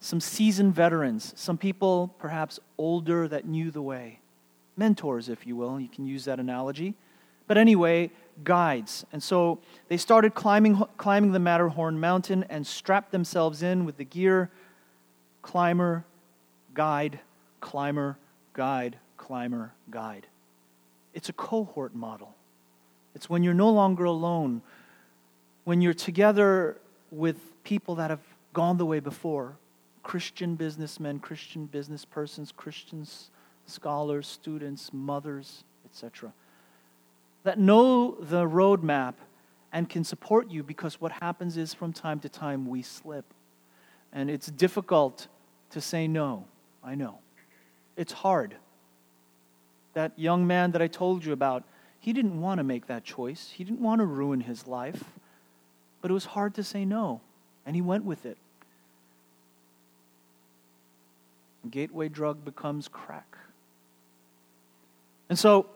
Some 0.00 0.18
seasoned 0.18 0.74
veterans, 0.74 1.34
some 1.36 1.58
people 1.58 2.14
perhaps 2.18 2.58
older 2.78 3.28
that 3.28 3.44
knew 3.44 3.70
the 3.70 3.82
way. 3.82 4.20
Mentors, 4.78 5.28
if 5.28 5.46
you 5.46 5.54
will, 5.54 5.78
you 5.78 5.90
can 5.90 6.06
use 6.06 6.24
that 6.24 6.40
analogy. 6.40 6.94
But 7.46 7.58
anyway, 7.58 8.10
guides. 8.44 9.04
And 9.12 9.22
so 9.22 9.58
they 9.88 9.98
started 9.98 10.32
climbing, 10.32 10.82
climbing 10.96 11.32
the 11.32 11.38
Matterhorn 11.38 12.00
mountain 12.00 12.46
and 12.48 12.66
strapped 12.66 13.12
themselves 13.12 13.62
in 13.62 13.84
with 13.84 13.98
the 13.98 14.04
gear 14.04 14.50
climber, 15.42 16.06
guide, 16.72 17.20
climber, 17.60 18.16
guide, 18.54 18.96
climber, 19.18 19.74
guide. 19.90 20.26
It's 21.12 21.28
a 21.28 21.34
cohort 21.34 21.94
model. 21.94 22.34
It's 23.14 23.28
when 23.28 23.42
you're 23.42 23.54
no 23.54 23.70
longer 23.70 24.04
alone, 24.04 24.62
when 25.64 25.80
you're 25.80 25.94
together 25.94 26.78
with 27.10 27.38
people 27.64 27.94
that 27.96 28.10
have 28.10 28.20
gone 28.52 28.78
the 28.78 28.86
way 28.86 29.00
before 29.00 29.56
Christian 30.02 30.56
businessmen, 30.56 31.20
Christian 31.20 31.66
business 31.66 32.04
persons, 32.04 32.52
Christians, 32.52 33.30
scholars, 33.66 34.26
students, 34.26 34.92
mothers, 34.92 35.64
etc. 35.84 36.32
That 37.44 37.58
know 37.58 38.16
the 38.20 38.44
roadmap 38.44 39.14
and 39.72 39.88
can 39.88 40.04
support 40.04 40.50
you 40.50 40.62
because 40.62 41.00
what 41.00 41.12
happens 41.12 41.56
is 41.56 41.72
from 41.72 41.92
time 41.92 42.20
to 42.20 42.28
time 42.28 42.66
we 42.66 42.82
slip. 42.82 43.24
And 44.12 44.30
it's 44.30 44.48
difficult 44.48 45.28
to 45.70 45.80
say 45.80 46.06
no. 46.06 46.44
I 46.84 46.94
know. 46.94 47.18
It's 47.96 48.12
hard. 48.12 48.56
That 49.94 50.12
young 50.18 50.46
man 50.46 50.72
that 50.72 50.82
I 50.82 50.88
told 50.88 51.24
you 51.24 51.32
about, 51.32 51.64
he 52.02 52.12
didn't 52.12 52.40
want 52.40 52.58
to 52.58 52.64
make 52.64 52.88
that 52.88 53.04
choice. 53.04 53.52
He 53.54 53.62
didn't 53.62 53.80
want 53.80 54.00
to 54.00 54.04
ruin 54.04 54.40
his 54.40 54.66
life. 54.66 55.04
But 56.00 56.10
it 56.10 56.14
was 56.14 56.24
hard 56.24 56.54
to 56.54 56.64
say 56.64 56.84
no, 56.84 57.20
and 57.64 57.76
he 57.76 57.80
went 57.80 58.04
with 58.04 58.26
it. 58.26 58.36
Gateway 61.70 62.08
drug 62.08 62.44
becomes 62.44 62.88
crack. 62.88 63.38
And 65.28 65.38
so 65.38 65.66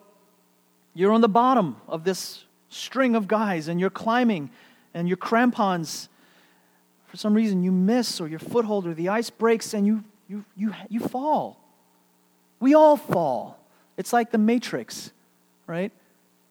you're 0.94 1.12
on 1.12 1.20
the 1.20 1.28
bottom 1.28 1.76
of 1.86 2.02
this 2.02 2.42
string 2.70 3.14
of 3.14 3.28
guys 3.28 3.68
and 3.68 3.78
you're 3.78 3.88
climbing 3.88 4.50
and 4.94 5.06
your 5.06 5.16
crampons, 5.16 6.08
for 7.06 7.16
some 7.16 7.34
reason 7.34 7.62
you 7.62 7.70
miss 7.70 8.20
or 8.20 8.26
your 8.26 8.40
foothold 8.40 8.84
or 8.88 8.94
the 8.94 9.10
ice 9.10 9.30
breaks 9.30 9.74
and 9.74 9.86
you, 9.86 10.02
you, 10.28 10.44
you, 10.56 10.74
you 10.88 10.98
fall. 10.98 11.60
We 12.58 12.74
all 12.74 12.96
fall. 12.96 13.60
It's 13.96 14.12
like 14.12 14.32
the 14.32 14.38
Matrix, 14.38 15.12
right? 15.68 15.92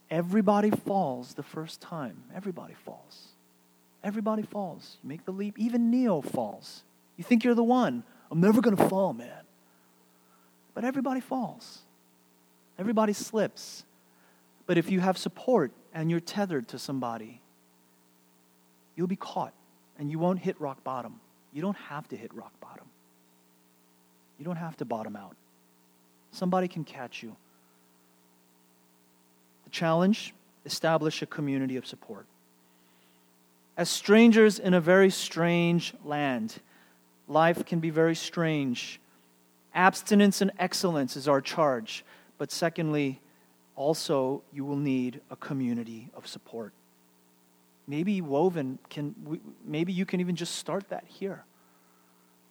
Everybody 0.09 0.69
falls 0.69 1.33
the 1.33 1.43
first 1.43 1.81
time. 1.81 2.23
Everybody 2.35 2.73
falls. 2.85 3.29
Everybody 4.03 4.43
falls. 4.43 4.97
You 5.03 5.09
make 5.09 5.25
the 5.25 5.31
leap. 5.31 5.57
Even 5.57 5.89
Neo 5.89 6.21
falls. 6.21 6.83
You 7.17 7.23
think 7.23 7.43
you're 7.43 7.55
the 7.55 7.63
one. 7.63 8.03
I'm 8.29 8.39
never 8.39 8.61
going 8.61 8.75
to 8.75 8.87
fall, 8.87 9.13
man. 9.13 9.29
But 10.73 10.83
everybody 10.83 11.21
falls. 11.21 11.79
Everybody 12.77 13.13
slips. 13.13 13.83
But 14.67 14.77
if 14.77 14.91
you 14.91 14.99
have 14.99 15.17
support 15.17 15.71
and 15.93 16.11
you're 16.11 16.19
tethered 16.19 16.67
to 16.69 16.79
somebody, 16.79 17.41
you'll 18.95 19.07
be 19.07 19.15
caught 19.15 19.53
and 19.97 20.11
you 20.11 20.19
won't 20.19 20.39
hit 20.39 20.59
rock 20.59 20.83
bottom. 20.83 21.19
You 21.53 21.61
don't 21.61 21.77
have 21.77 22.07
to 22.09 22.17
hit 22.17 22.33
rock 22.33 22.51
bottom. 22.59 22.85
You 24.37 24.45
don't 24.45 24.57
have 24.57 24.75
to 24.77 24.85
bottom 24.85 25.15
out. 25.15 25.35
Somebody 26.31 26.67
can 26.67 26.83
catch 26.83 27.23
you. 27.23 27.35
Challenge 29.75 30.33
establish 30.65 31.21
a 31.21 31.25
community 31.25 31.75
of 31.75 31.85
support. 31.85 32.25
As 33.75 33.89
strangers 33.89 34.57
in 34.57 34.73
a 34.73 34.79
very 34.79 35.09
strange 35.09 35.93
land, 36.05 36.55
life 37.27 37.65
can 37.65 37.81
be 37.81 37.89
very 37.89 38.15
strange. 38.15 39.01
Abstinence 39.73 40.39
and 40.39 40.51
excellence 40.59 41.17
is 41.17 41.27
our 41.27 41.41
charge. 41.41 42.05
But 42.37 42.53
secondly, 42.53 43.19
also 43.75 44.43
you 44.53 44.63
will 44.63 44.77
need 44.77 45.19
a 45.29 45.35
community 45.35 46.07
of 46.15 46.25
support. 46.25 46.71
Maybe 47.85 48.21
Woven 48.21 48.79
can, 48.89 49.13
maybe 49.65 49.91
you 49.91 50.05
can 50.05 50.21
even 50.21 50.37
just 50.37 50.55
start 50.55 50.87
that 50.87 51.03
here. 51.05 51.43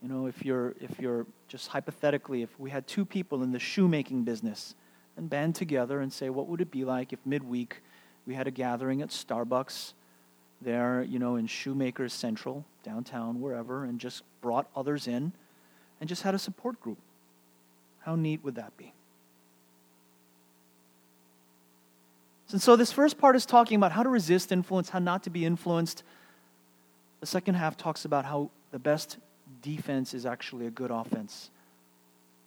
You 0.02 0.10
know, 0.10 0.26
if 0.26 0.44
you're, 0.44 0.74
if 0.78 1.00
you're 1.00 1.24
just 1.48 1.68
hypothetically, 1.68 2.42
if 2.42 2.60
we 2.60 2.68
had 2.68 2.86
two 2.86 3.06
people 3.06 3.42
in 3.42 3.50
the 3.50 3.58
shoemaking 3.58 4.24
business 4.24 4.74
and 5.16 5.30
band 5.30 5.54
together 5.54 6.00
and 6.00 6.12
say, 6.12 6.30
what 6.30 6.48
would 6.48 6.60
it 6.60 6.70
be 6.70 6.84
like 6.84 7.12
if 7.12 7.18
midweek 7.24 7.80
we 8.26 8.34
had 8.34 8.46
a 8.46 8.50
gathering 8.50 9.02
at 9.02 9.08
Starbucks 9.10 9.92
there, 10.60 11.02
you 11.02 11.18
know, 11.18 11.36
in 11.36 11.46
Shoemakers 11.46 12.12
Central, 12.12 12.64
downtown, 12.82 13.40
wherever, 13.40 13.84
and 13.84 13.98
just 13.98 14.22
brought 14.40 14.68
others 14.74 15.06
in 15.06 15.32
and 16.00 16.08
just 16.08 16.22
had 16.22 16.34
a 16.34 16.38
support 16.38 16.80
group? 16.80 16.98
How 18.00 18.16
neat 18.16 18.42
would 18.44 18.56
that 18.56 18.76
be? 18.76 18.92
And 22.54 22.62
so, 22.62 22.76
this 22.76 22.92
first 22.92 23.18
part 23.18 23.34
is 23.34 23.44
talking 23.46 23.74
about 23.74 23.90
how 23.90 24.04
to 24.04 24.08
resist 24.08 24.52
influence, 24.52 24.90
how 24.90 25.00
not 25.00 25.24
to 25.24 25.30
be 25.30 25.44
influenced. 25.44 26.04
The 27.18 27.26
second 27.26 27.54
half 27.54 27.76
talks 27.76 28.04
about 28.04 28.24
how 28.24 28.50
the 28.70 28.78
best 28.78 29.16
defense 29.60 30.14
is 30.14 30.24
actually 30.24 30.68
a 30.68 30.70
good 30.70 30.92
offense. 30.92 31.50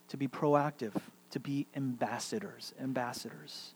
To 0.08 0.16
be 0.16 0.26
proactive, 0.26 0.94
to 1.30 1.40
be 1.40 1.66
ambassadors. 1.76 2.74
Ambassadors. 2.80 3.72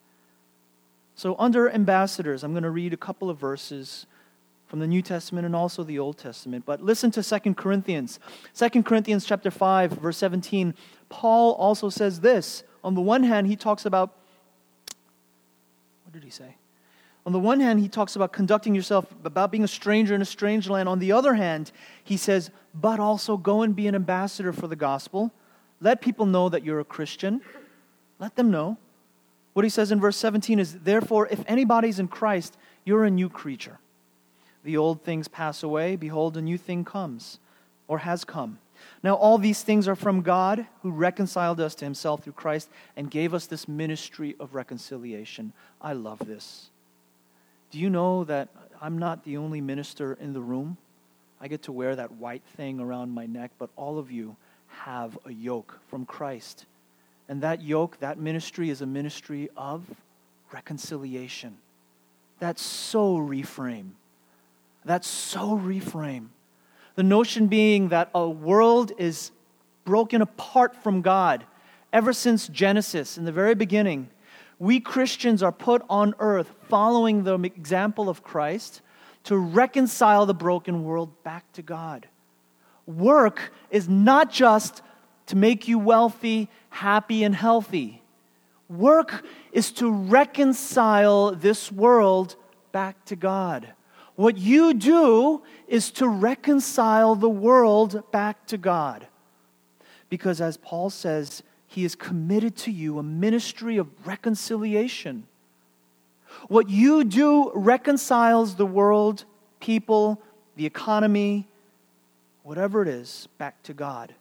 So, 1.14 1.36
under 1.38 1.70
ambassadors, 1.70 2.42
I'm 2.42 2.52
going 2.52 2.62
to 2.62 2.70
read 2.70 2.92
a 2.92 2.96
couple 2.96 3.28
of 3.28 3.38
verses 3.38 4.06
from 4.66 4.80
the 4.80 4.86
New 4.86 5.02
Testament 5.02 5.44
and 5.44 5.54
also 5.54 5.84
the 5.84 5.98
Old 5.98 6.16
Testament. 6.16 6.64
But 6.64 6.82
listen 6.82 7.10
to 7.10 7.22
2 7.22 7.54
Corinthians. 7.54 8.18
2 8.56 8.82
Corinthians 8.82 9.26
chapter 9.26 9.50
5, 9.50 9.92
verse 9.92 10.16
17. 10.16 10.74
Paul 11.10 11.52
also 11.54 11.90
says 11.90 12.20
this. 12.20 12.64
On 12.82 12.94
the 12.94 13.02
one 13.02 13.22
hand, 13.22 13.48
he 13.48 13.56
talks 13.56 13.84
about 13.84 14.16
what 16.12 16.20
did 16.20 16.24
he 16.24 16.30
say? 16.30 16.56
On 17.24 17.32
the 17.32 17.38
one 17.38 17.60
hand, 17.60 17.80
he 17.80 17.88
talks 17.88 18.16
about 18.16 18.32
conducting 18.32 18.74
yourself, 18.74 19.06
about 19.24 19.50
being 19.50 19.64
a 19.64 19.68
stranger 19.68 20.14
in 20.14 20.20
a 20.20 20.26
strange 20.26 20.68
land. 20.68 20.88
On 20.88 20.98
the 20.98 21.12
other 21.12 21.34
hand, 21.34 21.70
he 22.02 22.16
says, 22.16 22.50
but 22.74 22.98
also 22.98 23.36
go 23.36 23.62
and 23.62 23.76
be 23.76 23.86
an 23.86 23.94
ambassador 23.94 24.52
for 24.52 24.66
the 24.66 24.76
gospel. 24.76 25.32
Let 25.83 26.01
people 26.01 26.27
know 26.27 26.49
that 26.49 26.64
you're 26.64 26.81
a 26.81 26.85
Christian. 26.85 27.42
Let 28.21 28.37
them 28.37 28.51
know. 28.51 28.79
What 29.53 29.64
he 29.64 29.68
says 29.68 29.90
in 29.90 30.01
verse 30.01 30.16
17 30.16 30.59
is, 30.59 30.79
Therefore, 30.79 31.27
if 31.27 31.42
anybody's 31.47 31.99
in 31.99 32.09
Christ, 32.09 32.57
you're 32.85 33.05
a 33.05 33.11
new 33.11 33.29
creature. 33.29 33.79
The 34.62 34.77
old 34.77 35.03
things 35.03 35.27
pass 35.27 35.62
away. 35.62 35.97
Behold, 35.97 36.37
a 36.37 36.42
new 36.42 36.57
thing 36.57 36.85
comes, 36.85 37.40
or 37.88 37.99
has 37.99 38.25
come. 38.25 38.59
Now, 39.03 39.14
all 39.14 39.38
these 39.38 39.62
things 39.62 39.88
are 39.88 39.97
from 39.97 40.23
God 40.23 40.66
who 40.83 40.90
reconciled 40.90 41.61
us 41.61 41.75
to 41.77 41.85
himself 41.85 42.23
through 42.23 42.35
Christ 42.35 42.68
and 42.97 43.11
gave 43.11 43.35
us 43.35 43.47
this 43.47 43.66
ministry 43.66 44.37
of 44.38 44.55
reconciliation. 44.55 45.53
I 45.81 45.92
love 45.92 46.21
this. 46.21 46.71
Do 47.73 47.79
you 47.79 47.90
know 47.90 48.25
that 48.25 48.49
I'm 48.81 48.99
not 48.99 49.25
the 49.25 49.37
only 49.37 49.61
minister 49.61 50.14
in 50.14 50.33
the 50.33 50.40
room? 50.40 50.77
I 51.40 51.49
get 51.49 51.62
to 51.62 51.73
wear 51.73 51.97
that 51.97 52.12
white 52.12 52.42
thing 52.57 52.79
around 52.79 53.11
my 53.11 53.27
neck, 53.27 53.51
but 53.59 53.71
all 53.77 53.99
of 53.99 54.12
you 54.12 54.37
have 54.85 55.16
a 55.25 55.33
yoke 55.33 55.79
from 55.88 56.05
Christ. 56.05 56.66
And 57.29 57.42
that 57.42 57.62
yoke, 57.62 58.01
that 58.01 58.18
ministry, 58.18 58.68
is 58.68 58.83
a 58.83 58.87
ministry 58.87 59.49
of 59.57 59.85
reconciliation. 60.53 61.57
That's 62.40 62.62
so 62.62 63.16
reframe. 63.16 63.90
That's 64.85 65.07
so 65.07 65.57
reframe. 65.57 66.29
The 66.97 67.05
notion 67.05 67.47
being 67.47 67.88
that 67.90 68.11
a 68.14 68.29
world 68.29 68.92
is 68.99 69.31
broken 69.85 70.21
apart 70.21 70.75
from 70.83 71.01
God. 71.01 71.45
Ever 71.92 72.12
since 72.12 72.49
Genesis, 72.49 73.16
in 73.16 73.25
the 73.25 73.33
very 73.33 73.55
beginning, 73.55 74.09
we 74.59 74.81
Christians 74.81 75.42
are 75.42 75.53
put 75.53 75.83
on 75.88 76.14
earth 76.18 76.53
following 76.68 77.23
the 77.23 77.38
example 77.38 78.09
of 78.09 78.25
Christ 78.25 78.81
to 79.25 79.37
reconcile 79.37 80.27
the 80.27 80.35
broken 80.35 80.83
world 80.83 81.23
back 81.23 81.51
to 81.53 81.62
God. 81.62 82.09
Work 82.96 83.52
is 83.70 83.88
not 83.88 84.31
just 84.31 84.83
to 85.26 85.37
make 85.37 85.68
you 85.68 85.78
wealthy, 85.78 86.48
happy, 86.70 87.24
and 87.24 87.35
healthy. 87.35 88.02
Work 88.68 89.24
is 89.52 89.70
to 89.72 89.90
reconcile 89.90 91.33
this 91.33 91.70
world 91.70 92.37
back 92.72 93.05
to 93.07 93.16
God. 93.16 93.72
What 94.14 94.37
you 94.37 94.74
do 94.74 95.42
is 95.66 95.90
to 95.92 96.09
reconcile 96.09 97.14
the 97.14 97.31
world 97.31 98.11
back 98.12 98.46
to 98.46 98.59
God. 98.59 99.07
Because 100.09 100.40
as 100.40 100.57
Paul 100.59 100.90
says, 100.90 101.42
he 101.66 101.85
is 101.85 101.94
committed 101.94 102.57
to 102.59 102.70
you 102.70 102.98
a 102.98 103.02
ministry 103.02 103.78
of 103.78 103.88
reconciliation. 104.07 105.26
What 106.48 106.68
you 106.68 107.05
do 107.05 107.50
reconciles 107.55 108.57
the 108.57 108.66
world, 108.66 109.24
people, 109.61 110.20
the 110.57 110.66
economy, 110.66 111.46
whatever 112.42 112.83
it 112.83 112.88
is, 112.88 113.28
back 113.38 113.62
to 113.64 113.74
God. 113.74 114.14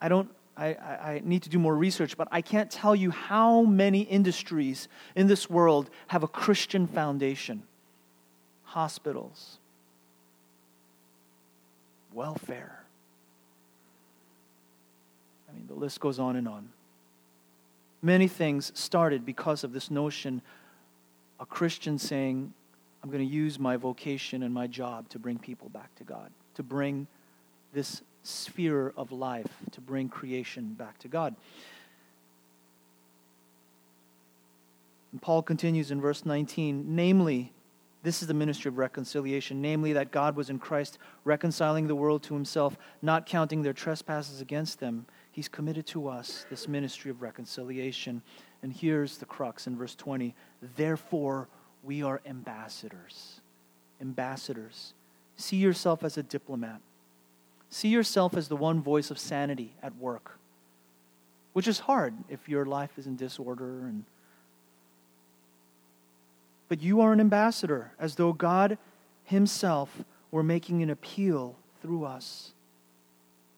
I 0.00 0.08
don't 0.08 0.30
I, 0.56 0.66
I, 0.66 1.22
need 1.24 1.44
to 1.44 1.48
do 1.48 1.58
more 1.60 1.76
research, 1.76 2.16
but 2.16 2.26
I 2.32 2.42
can't 2.42 2.68
tell 2.68 2.96
you 2.96 3.12
how 3.12 3.62
many 3.62 4.00
industries 4.00 4.88
in 5.14 5.28
this 5.28 5.48
world 5.48 5.88
have 6.08 6.24
a 6.24 6.28
Christian 6.28 6.88
foundation 6.88 7.62
hospitals, 8.64 9.58
welfare. 12.12 12.84
I 15.48 15.52
mean, 15.54 15.66
the 15.68 15.74
list 15.74 16.00
goes 16.00 16.18
on 16.18 16.36
and 16.36 16.46
on. 16.46 16.68
Many 18.02 18.28
things 18.28 18.72
started 18.74 19.24
because 19.24 19.64
of 19.64 19.72
this 19.72 19.90
notion 19.90 20.42
a 21.40 21.46
Christian 21.46 21.98
saying, 21.98 22.52
I'm 23.02 23.10
going 23.10 23.26
to 23.26 23.32
use 23.32 23.58
my 23.58 23.76
vocation 23.76 24.42
and 24.42 24.52
my 24.52 24.66
job 24.66 25.08
to 25.10 25.18
bring 25.18 25.38
people 25.38 25.68
back 25.68 25.94
to 25.96 26.04
God, 26.04 26.30
to 26.54 26.62
bring 26.62 27.06
this 27.72 28.02
sphere 28.22 28.92
of 28.96 29.12
life, 29.12 29.52
to 29.72 29.80
bring 29.80 30.08
creation 30.08 30.74
back 30.74 30.98
to 30.98 31.08
God. 31.08 31.34
And 35.12 35.22
Paul 35.22 35.42
continues 35.42 35.90
in 35.90 36.00
verse 36.00 36.26
19, 36.26 36.84
namely, 36.94 37.52
this 38.02 38.22
is 38.22 38.28
the 38.28 38.34
ministry 38.34 38.68
of 38.68 38.78
reconciliation, 38.78 39.60
namely 39.62 39.92
that 39.94 40.10
God 40.10 40.36
was 40.36 40.50
in 40.50 40.58
Christ 40.58 40.98
reconciling 41.24 41.86
the 41.86 41.94
world 41.94 42.22
to 42.24 42.34
himself, 42.34 42.76
not 43.02 43.26
counting 43.26 43.62
their 43.62 43.72
trespasses 43.72 44.40
against 44.40 44.80
them. 44.80 45.06
He's 45.32 45.48
committed 45.48 45.86
to 45.88 46.08
us 46.08 46.46
this 46.50 46.68
ministry 46.68 47.10
of 47.10 47.22
reconciliation. 47.22 48.22
And 48.62 48.72
here's 48.72 49.18
the 49.18 49.24
crux 49.24 49.66
in 49.66 49.76
verse 49.76 49.94
20 49.94 50.34
Therefore, 50.76 51.48
we 51.82 52.02
are 52.02 52.20
ambassadors. 52.26 53.40
Ambassadors. 54.00 54.94
See 55.36 55.56
yourself 55.56 56.04
as 56.04 56.18
a 56.18 56.22
diplomat. 56.22 56.80
See 57.70 57.88
yourself 57.88 58.36
as 58.36 58.48
the 58.48 58.56
one 58.56 58.82
voice 58.82 59.10
of 59.10 59.18
sanity 59.18 59.74
at 59.82 59.96
work, 59.96 60.38
which 61.52 61.68
is 61.68 61.80
hard 61.80 62.14
if 62.28 62.48
your 62.48 62.64
life 62.64 62.98
is 62.98 63.06
in 63.06 63.16
disorder 63.16 63.86
and 63.86 64.04
but 66.68 66.82
you 66.82 67.00
are 67.00 67.14
an 67.14 67.20
ambassador, 67.20 67.92
as 67.98 68.16
though 68.16 68.34
God 68.34 68.76
Himself 69.24 70.04
were 70.30 70.42
making 70.42 70.82
an 70.82 70.90
appeal 70.90 71.56
through 71.80 72.04
us. 72.04 72.52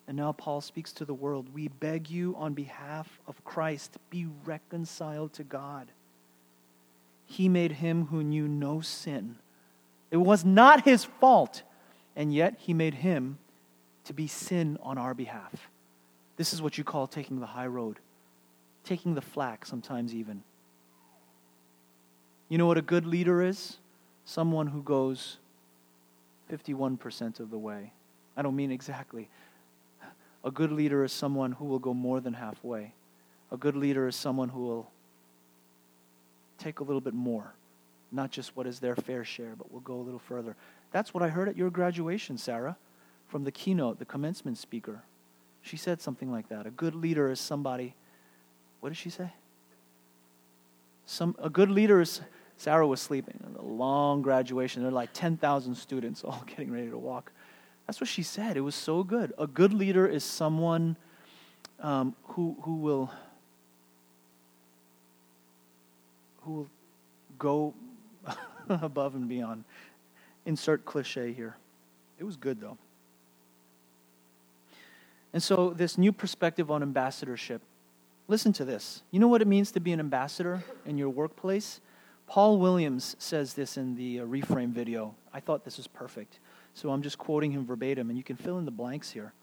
And 0.07 0.15
now 0.15 0.31
Paul 0.31 0.61
speaks 0.61 0.93
to 0.93 1.03
the 1.03 1.13
world. 1.13 1.53
We 1.53 1.67
beg 1.67 2.09
you 2.09 2.35
on 2.37 2.53
behalf 2.53 3.19
of 3.27 3.43
Christ, 3.43 3.97
be 4.09 4.27
reconciled 4.45 5.33
to 5.33 5.43
God. 5.43 5.91
he 7.31 7.47
made 7.47 7.71
him 7.73 8.07
who 8.07 8.23
knew 8.23 8.47
no 8.47 8.81
sin. 8.81 9.37
It 10.11 10.17
was 10.17 10.43
not 10.43 10.83
his 10.83 11.05
fault, 11.05 11.63
and 12.15 12.33
yet 12.33 12.55
he 12.57 12.73
made 12.73 12.95
him 12.95 13.37
to 14.05 14.13
be 14.13 14.27
sin 14.27 14.77
on 14.81 14.97
our 14.97 15.13
behalf. 15.13 15.69
This 16.37 16.53
is 16.53 16.61
what 16.61 16.77
you 16.77 16.83
call 16.83 17.07
taking 17.07 17.39
the 17.39 17.45
high 17.45 17.67
road, 17.67 17.99
taking 18.83 19.13
the 19.15 19.21
flack 19.21 19.65
sometimes, 19.65 20.13
even. 20.13 20.43
You 22.49 22.57
know 22.57 22.65
what 22.65 22.77
a 22.77 22.81
good 22.81 23.05
leader 23.05 23.41
is? 23.41 23.77
Someone 24.25 24.67
who 24.67 24.81
goes 24.81 25.37
51% 26.51 27.39
of 27.39 27.49
the 27.49 27.57
way. 27.57 27.93
I 28.35 28.41
don't 28.41 28.55
mean 28.55 28.71
exactly. 28.71 29.29
A 30.43 30.51
good 30.51 30.71
leader 30.71 31.03
is 31.03 31.11
someone 31.11 31.53
who 31.53 31.65
will 31.65 31.79
go 31.79 31.93
more 31.93 32.19
than 32.19 32.33
halfway. 32.33 32.93
A 33.51 33.57
good 33.57 33.75
leader 33.75 34.07
is 34.07 34.15
someone 34.15 34.49
who 34.49 34.61
will 34.61 34.91
take 36.57 36.79
a 36.79 36.83
little 36.83 37.01
bit 37.01 37.13
more, 37.13 37.53
not 38.11 38.31
just 38.31 38.55
what 38.55 38.65
is 38.65 38.79
their 38.79 38.95
fair 38.95 39.23
share, 39.23 39.53
but 39.57 39.71
will 39.71 39.81
go 39.81 39.95
a 39.95 40.01
little 40.01 40.19
further. 40.19 40.55
That's 40.91 41.13
what 41.13 41.23
I 41.23 41.29
heard 41.29 41.49
at 41.49 41.57
your 41.57 41.69
graduation, 41.69 42.37
Sarah, 42.37 42.77
from 43.31 43.45
the 43.45 43.51
keynote, 43.51 43.97
the 43.97 44.05
commencement 44.05 44.57
speaker. 44.57 45.03
She 45.61 45.77
said 45.77 46.01
something 46.01 46.29
like 46.29 46.49
that. 46.49 46.67
A 46.67 46.69
good 46.69 46.93
leader 46.93 47.31
is 47.31 47.39
somebody, 47.39 47.95
what 48.81 48.89
did 48.89 48.97
she 48.97 49.09
say? 49.09 49.31
Some, 51.05 51.35
a 51.41 51.49
good 51.49 51.71
leader 51.71 52.01
is, 52.01 52.19
Sarah 52.57 52.85
was 52.85 52.99
sleeping. 52.99 53.39
A 53.57 53.61
long 53.61 54.21
graduation. 54.21 54.81
There 54.81 54.89
are 54.91 54.93
like 54.93 55.13
10,000 55.13 55.75
students 55.75 56.25
all 56.25 56.43
getting 56.47 56.71
ready 56.71 56.89
to 56.89 56.97
walk. 56.97 57.31
That's 57.87 58.01
what 58.01 58.09
she 58.09 58.21
said. 58.21 58.57
It 58.57 58.61
was 58.61 58.75
so 58.75 59.01
good. 59.01 59.31
A 59.37 59.47
good 59.47 59.73
leader 59.73 60.05
is 60.05 60.25
someone 60.25 60.97
um, 61.79 62.13
who, 62.23 62.57
who 62.61 62.75
will 62.75 63.11
who 66.43 66.51
will 66.51 66.69
go 67.37 67.73
above 68.69 69.15
and 69.15 69.29
beyond. 69.29 69.63
Insert 70.45 70.85
cliche 70.85 71.33
here. 71.33 71.55
It 72.19 72.23
was 72.23 72.35
good, 72.35 72.59
though. 72.59 72.77
And 75.33 75.41
so, 75.41 75.69
this 75.71 75.97
new 75.97 76.11
perspective 76.11 76.69
on 76.69 76.81
ambassadorship. 76.81 77.61
Listen 78.27 78.53
to 78.53 78.65
this. 78.65 79.01
You 79.11 79.19
know 79.19 79.27
what 79.27 79.41
it 79.41 79.47
means 79.47 79.71
to 79.71 79.79
be 79.79 79.91
an 79.91 79.99
ambassador 79.99 80.63
in 80.85 80.97
your 80.97 81.09
workplace? 81.09 81.81
Paul 82.27 82.59
Williams 82.59 83.15
says 83.19 83.53
this 83.53 83.77
in 83.77 83.95
the 83.95 84.21
uh, 84.21 84.25
reframe 84.25 84.71
video. 84.71 85.15
I 85.33 85.39
thought 85.39 85.65
this 85.65 85.77
was 85.77 85.87
perfect. 85.87 86.39
So 86.73 86.91
I'm 86.91 87.01
just 87.01 87.17
quoting 87.17 87.51
him 87.51 87.65
verbatim, 87.65 88.09
and 88.09 88.17
you 88.17 88.23
can 88.23 88.37
fill 88.37 88.57
in 88.57 88.65
the 88.65 88.71
blanks 88.71 89.11
here. 89.11 89.33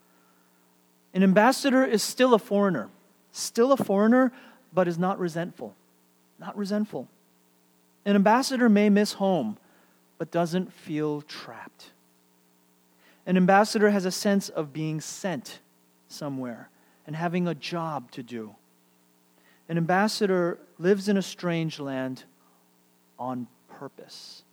An 1.13 1.23
ambassador 1.23 1.83
is 1.85 2.01
still 2.01 2.33
a 2.33 2.39
foreigner, 2.39 2.89
still 3.31 3.71
a 3.71 3.77
foreigner, 3.77 4.31
but 4.73 4.87
is 4.87 4.97
not 4.97 5.19
resentful 5.19 5.75
not 6.39 6.57
resentful. 6.57 7.07
An 8.05 8.15
ambassador 8.15 8.69
may 8.69 8.89
miss 8.89 9.13
home, 9.13 9.57
but 10.17 10.31
doesn't 10.31 10.73
feel 10.73 11.21
trapped. 11.21 11.91
An 13.25 13.37
ambassador 13.37 13.89
has 13.89 14.05
a 14.05 14.11
sense 14.11 14.49
of 14.49 14.73
being 14.73 15.01
sent 15.01 15.59
somewhere 16.09 16.69
and 17.07 17.15
having 17.15 17.47
a 17.47 17.55
job 17.55 18.11
to 18.11 18.21
do. 18.21 18.55
An 19.69 19.77
ambassador 19.77 20.59
lives 20.77 21.07
in 21.07 21.15
a 21.15 21.21
strange 21.21 21.79
land 21.79 22.23
on 23.17 23.47
purpose. 23.69 24.43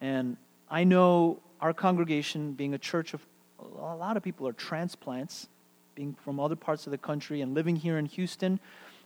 And 0.00 0.36
I 0.70 0.84
know 0.84 1.40
our 1.60 1.72
congregation, 1.72 2.52
being 2.52 2.74
a 2.74 2.78
church 2.78 3.14
of 3.14 3.24
a 3.60 3.96
lot 3.96 4.16
of 4.16 4.22
people 4.22 4.46
are 4.46 4.52
transplants, 4.52 5.48
being 5.94 6.14
from 6.24 6.38
other 6.38 6.56
parts 6.56 6.86
of 6.86 6.90
the 6.90 6.98
country 6.98 7.40
and 7.40 7.54
living 7.54 7.76
here 7.76 7.98
in 7.98 8.06
Houston, 8.06 8.60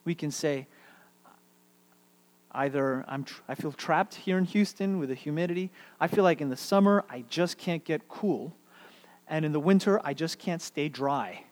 we 0.04 0.14
can 0.14 0.30
say, 0.30 0.66
Either 2.52 3.04
I'm 3.06 3.24
tr- 3.24 3.42
I 3.46 3.54
feel 3.54 3.72
trapped 3.72 4.14
here 4.14 4.38
in 4.38 4.44
Houston 4.44 4.98
with 4.98 5.10
the 5.10 5.14
humidity. 5.14 5.70
I 6.00 6.08
feel 6.08 6.24
like 6.24 6.40
in 6.40 6.48
the 6.48 6.56
summer, 6.56 7.04
I 7.08 7.24
just 7.28 7.58
can't 7.58 7.84
get 7.84 8.08
cool. 8.08 8.52
And 9.28 9.44
in 9.44 9.52
the 9.52 9.60
winter, 9.60 10.00
I 10.04 10.14
just 10.14 10.38
can't 10.38 10.62
stay 10.62 10.88
dry. 10.88 11.44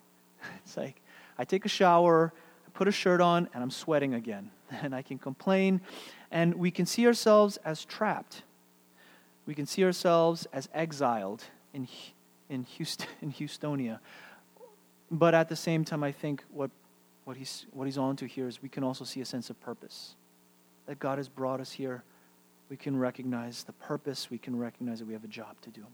It's 0.64 0.76
like 0.76 1.00
I 1.38 1.44
take 1.44 1.64
a 1.64 1.68
shower, 1.68 2.32
I 2.66 2.70
put 2.70 2.88
a 2.88 2.92
shirt 2.92 3.20
on, 3.20 3.48
and 3.52 3.62
I'm 3.62 3.70
sweating 3.70 4.14
again. 4.14 4.50
And 4.82 4.94
I 4.94 5.02
can 5.02 5.18
complain. 5.18 5.80
And 6.32 6.54
we 6.54 6.72
can 6.72 6.86
see 6.86 7.06
ourselves 7.06 7.56
as 7.58 7.84
trapped. 7.84 8.42
We 9.46 9.54
can 9.54 9.64
see 9.64 9.84
ourselves 9.84 10.46
as 10.52 10.68
exiled 10.74 11.44
in, 11.72 11.86
in, 12.48 12.64
Houston, 12.64 13.06
in 13.22 13.32
Houstonia. 13.32 14.00
But 15.08 15.34
at 15.34 15.48
the 15.48 15.54
same 15.54 15.84
time, 15.84 16.02
I 16.02 16.10
think 16.10 16.42
what, 16.52 16.70
what, 17.24 17.36
he's, 17.36 17.66
what 17.72 17.84
he's 17.84 17.98
on 17.98 18.16
to 18.16 18.26
here 18.26 18.48
is 18.48 18.60
we 18.60 18.68
can 18.68 18.82
also 18.82 19.04
see 19.04 19.20
a 19.20 19.24
sense 19.24 19.50
of 19.50 19.60
purpose 19.60 20.16
that 20.86 20.98
God 20.98 21.18
has 21.18 21.28
brought 21.28 21.60
us 21.60 21.72
here, 21.72 22.02
we 22.68 22.76
can 22.76 22.98
recognize 22.98 23.64
the 23.64 23.72
purpose, 23.72 24.30
we 24.30 24.38
can 24.38 24.58
recognize 24.58 25.00
that 25.00 25.06
we 25.06 25.12
have 25.12 25.24
a 25.24 25.28
job 25.28 25.60
to 25.62 25.70
do. 25.70 25.84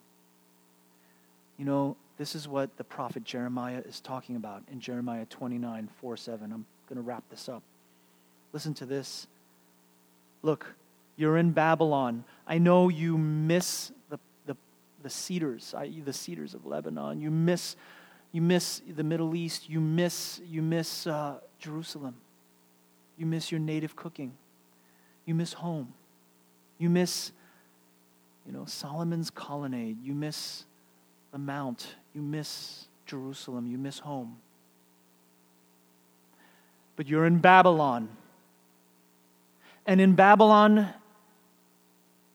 You 1.59 1.65
know, 1.65 1.97
this 2.19 2.35
is 2.35 2.49
what 2.49 2.77
the 2.77 2.85
prophet 2.85 3.25
Jeremiah 3.25 3.83
is 3.87 4.01
talking 4.01 4.37
about 4.37 4.63
in 4.71 4.81
Jeremiah 4.81 5.27
29 5.27 5.89
4 6.01 6.17
7. 6.17 6.53
I'm 6.53 6.67
going 6.89 6.97
to 6.97 7.03
wrap 7.03 7.25
this 7.31 7.49
up. 7.49 7.63
Listen 8.53 8.75
to 8.75 8.87
this. 8.87 9.27
Look, 10.43 10.75
you're 11.17 11.37
in 11.37 11.53
Babylon. 11.53 12.25
I 12.47 12.59
know 12.59 12.89
you 12.89 13.17
miss 13.17 13.93
the, 14.09 14.19
the, 14.47 14.57
the 15.03 15.11
cedars, 15.11 15.75
i.e., 15.79 16.03
the 16.05 16.13
cedars 16.13 16.55
of 16.55 16.67
Lebanon. 16.67 17.21
You 17.21 17.31
miss, 17.31 17.77
you 18.33 18.43
miss 18.43 18.83
the 18.87 19.05
Middle 19.05 19.35
East. 19.35 19.69
You 19.69 19.81
miss, 19.81 20.41
you 20.47 20.63
miss 20.63 21.07
uh, 21.07 21.39
Jerusalem. 21.59 22.17
You 23.17 23.27
miss 23.27 23.53
your 23.53 23.61
native 23.61 23.95
cooking. 23.95 24.33
You 25.27 25.35
miss 25.35 25.53
home. 25.53 25.93
You 26.79 26.91
miss, 26.91 27.33
you 28.47 28.53
know, 28.53 28.65
Solomon's 28.65 29.31
colonnade. 29.31 30.03
You 30.03 30.15
miss 30.15 30.65
the 31.33 31.39
Mount. 31.39 31.97
You 32.15 32.23
miss 32.23 32.87
Jerusalem. 33.07 33.67
You 33.67 33.79
miss 33.79 33.99
home. 33.99 34.37
But 36.95 37.09
you're 37.09 37.27
in 37.27 37.39
Babylon. 37.39 38.09
And 39.87 40.01
in 40.01 40.15
Babylon, 40.15 40.89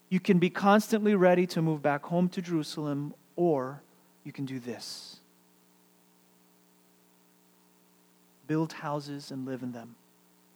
you 0.10 0.20
can 0.20 0.40
be 0.40 0.50
constantly 0.50 1.16
ready 1.16 1.46
to 1.48 1.62
move 1.62 1.82
back 1.82 2.04
home 2.06 2.28
to 2.30 2.42
Jerusalem, 2.42 3.14
or 3.36 3.82
you 4.24 4.32
can 4.32 4.46
do 4.46 4.60
this 4.60 5.20
build 8.48 8.72
houses 8.72 9.30
and 9.30 9.46
live 9.46 9.62
in 9.62 9.74
them, 9.74 9.96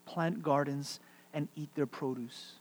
plant 0.06 0.42
gardens 0.42 1.02
and 1.34 1.50
eat 1.58 1.70
their 1.76 1.86
produce. 1.86 2.54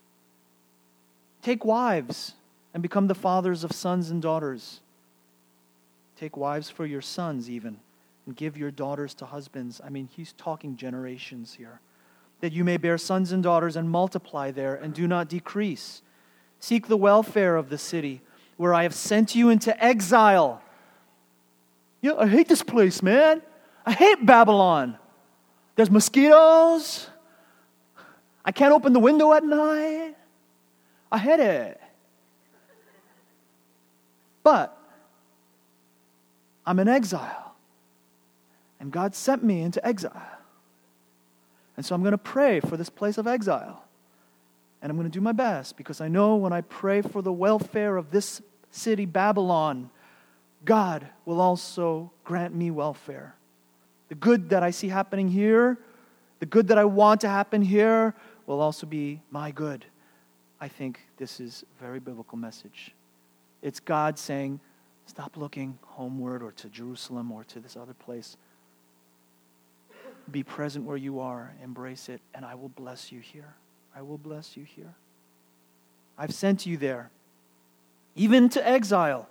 Take 1.41 1.65
wives 1.65 2.35
and 2.75 2.83
become 2.83 3.07
the 3.07 3.15
fathers 3.15 3.65
of 3.65 3.73
sons 3.73 4.11
and 4.11 4.21
daughters. 4.21 4.81
Take 6.21 6.37
wives 6.37 6.69
for 6.69 6.85
your 6.85 7.01
sons, 7.01 7.49
even, 7.49 7.81
and 8.27 8.37
give 8.37 8.59
your 8.59 8.71
daughters 8.71 9.15
to 9.15 9.25
husbands. 9.25 9.81
I 9.83 9.89
mean, 9.89 10.07
he's 10.15 10.35
talking 10.35 10.77
generations 10.77 11.55
here. 11.55 11.81
That 12.41 12.53
you 12.53 12.63
may 12.63 12.77
bear 12.77 12.99
sons 12.99 13.33
and 13.33 13.43
daughters 13.43 13.75
and 13.75 13.89
multiply 13.89 14.51
there 14.51 14.75
and 14.75 14.93
do 14.93 15.09
not 15.09 15.31
decrease. 15.31 16.03
Seek 16.59 16.89
the 16.89 16.97
welfare 16.99 17.57
of 17.57 17.71
the 17.71 17.79
city 17.79 18.21
where 18.59 18.75
I 18.75 18.83
have 18.83 18.95
sent 18.95 19.35
you 19.35 19.49
into 19.49 19.83
exile. 19.83 20.63
Yeah, 22.03 22.17
I 22.19 22.27
hate 22.27 22.49
this 22.49 22.63
place, 22.63 23.03
man. 23.03 23.41
I 23.87 23.93
hate 23.93 24.27
Babylon. 24.27 24.99
There's 25.77 25.91
mosquitoes. 25.91 27.09
I 28.45 28.53
can't 28.53 28.75
open 28.75 28.93
the 28.93 29.01
window 29.01 29.33
at 29.33 29.43
night. 29.43 30.17
I 31.11 31.17
hate 31.17 31.41
it. 31.41 31.81
But 34.43 34.77
I'm 36.67 36.79
in 36.79 36.89
exile. 36.89 37.55
And 38.79 38.91
God 38.91 39.15
sent 39.15 39.45
me 39.45 39.61
into 39.63 39.85
exile. 39.87 40.39
And 41.77 41.85
so 41.85 41.95
I'm 41.95 42.03
going 42.03 42.13
to 42.13 42.19
pray 42.19 42.61
for 42.61 42.77
this 42.77 42.91
place 42.91 43.19
of 43.19 43.27
exile. 43.27 43.85
And 44.83 44.91
I'm 44.91 44.97
going 44.97 45.09
to 45.09 45.13
do 45.13 45.21
my 45.21 45.33
best 45.33 45.77
because 45.77 46.01
I 46.01 46.09
know 46.09 46.37
when 46.37 46.53
I 46.53 46.63
pray 46.63 47.03
for 47.03 47.23
the 47.23 47.33
welfare 47.33 47.97
of 47.97 48.11
this 48.11 48.41
city, 48.71 49.05
Babylon, 49.05 49.91
God 50.65 51.07
will 51.25 51.41
also 51.41 52.11
grant 52.25 52.55
me 52.55 52.71
welfare. 52.71 53.35
The 54.09 54.15
good 54.15 54.51
that 54.51 54.63
I 54.63 54.71
see 54.71 54.89
happening 54.89 55.29
here, 55.29 55.79
the 56.39 56.47
good 56.47 56.69
that 56.69 56.79
I 56.79 56.85
want 56.85 57.21
to 57.23 57.29
happen 57.29 57.63
here, 57.63 58.15
will 58.47 58.61
also 58.61 58.87
be 58.87 59.21
my 59.31 59.51
good. 59.51 59.85
I 60.61 60.69
think 60.69 61.01
this 61.17 61.41
is 61.41 61.65
a 61.79 61.83
very 61.83 62.01
biblical 62.01 62.37
message. 62.37 62.93
It's 63.63 63.81
God 63.81 64.19
saying, 64.19 64.61
stop 65.11 65.37
looking 65.37 65.77
homeward 65.85 66.41
or 66.41 66.53
to 66.53 66.69
Jerusalem 66.69 67.33
or 67.33 67.43
to 67.43 67.59
this 67.59 67.77
other 67.77 67.95
place. 67.95 68.37
Be 70.31 70.45
present 70.45 70.85
where 70.85 70.97
you 70.97 71.19
are, 71.19 71.53
embrace 71.61 72.09
it, 72.09 72.21
and 72.33 72.45
I 72.45 72.55
will 72.55 72.69
bless 72.69 73.11
you 73.11 73.19
here. 73.19 73.57
I 73.95 74.03
will 74.03 74.19
bless 74.19 74.57
you 74.57 74.63
here. 74.63 74.95
I've 76.17 76.33
sent 76.33 76.65
you 76.65 76.77
there, 76.77 77.11
even 78.15 78.49
to 78.51 78.67
exile. 78.67 79.29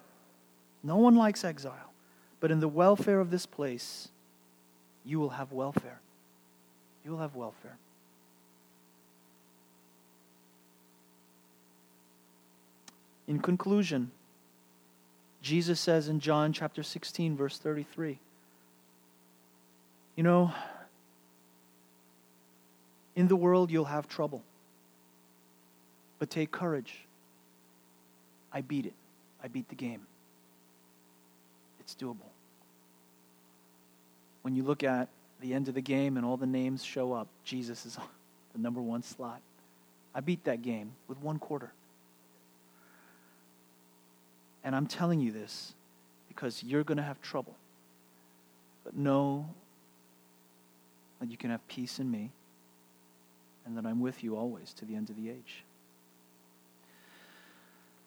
No 0.83 0.97
one 0.97 1.15
likes 1.15 1.45
exile, 1.45 1.93
but 2.41 2.51
in 2.51 2.59
the 2.59 2.67
welfare 2.67 3.21
of 3.21 3.31
this 3.31 3.45
place, 3.45 4.09
you 5.05 5.17
will 5.17 5.29
have 5.29 5.53
welfare. 5.53 6.01
You 7.05 7.11
will 7.11 7.19
have 7.19 7.35
welfare. 7.35 7.77
In 13.29 13.39
conclusion, 13.39 14.11
Jesus 15.41 15.79
says 15.79 16.09
in 16.09 16.19
John 16.19 16.51
chapter 16.51 16.83
16, 16.83 17.37
verse 17.37 17.57
33, 17.57 18.19
You 20.15 20.23
know, 20.23 20.53
in 23.15 23.27
the 23.27 23.35
world 23.35 23.71
you'll 23.71 23.85
have 23.85 24.07
trouble, 24.07 24.43
but 26.19 26.29
take 26.29 26.51
courage. 26.51 27.05
I 28.51 28.61
beat 28.61 28.85
it, 28.85 28.93
I 29.43 29.47
beat 29.47 29.69
the 29.69 29.75
game. 29.75 30.01
It's 31.79 31.95
doable. 31.95 32.29
When 34.41 34.55
you 34.55 34.63
look 34.63 34.83
at 34.83 35.09
the 35.41 35.53
end 35.53 35.67
of 35.67 35.73
the 35.73 35.81
game 35.81 36.17
and 36.17 36.25
all 36.25 36.37
the 36.37 36.47
names 36.47 36.83
show 36.83 37.13
up, 37.13 37.27
Jesus 37.43 37.85
is 37.85 37.97
on 37.97 38.05
the 38.53 38.59
number 38.59 38.81
one 38.81 39.03
slot. 39.03 39.41
I 40.13 40.21
beat 40.21 40.43
that 40.45 40.61
game 40.61 40.91
with 41.07 41.21
one 41.21 41.39
quarter. 41.39 41.71
And 44.63 44.75
I'm 44.75 44.87
telling 44.87 45.19
you 45.19 45.31
this 45.31 45.73
because 46.27 46.63
you're 46.63 46.83
going 46.83 46.97
to 46.97 47.03
have 47.03 47.21
trouble. 47.21 47.55
But 48.83 48.95
know 48.95 49.47
that 51.19 51.29
you 51.29 51.37
can 51.37 51.49
have 51.49 51.65
peace 51.67 51.99
in 51.99 52.09
me 52.09 52.31
and 53.65 53.77
that 53.77 53.85
I'm 53.85 53.99
with 53.99 54.23
you 54.23 54.35
always 54.35 54.73
to 54.73 54.85
the 54.85 54.95
end 54.95 55.09
of 55.09 55.15
the 55.15 55.29
age. 55.29 55.63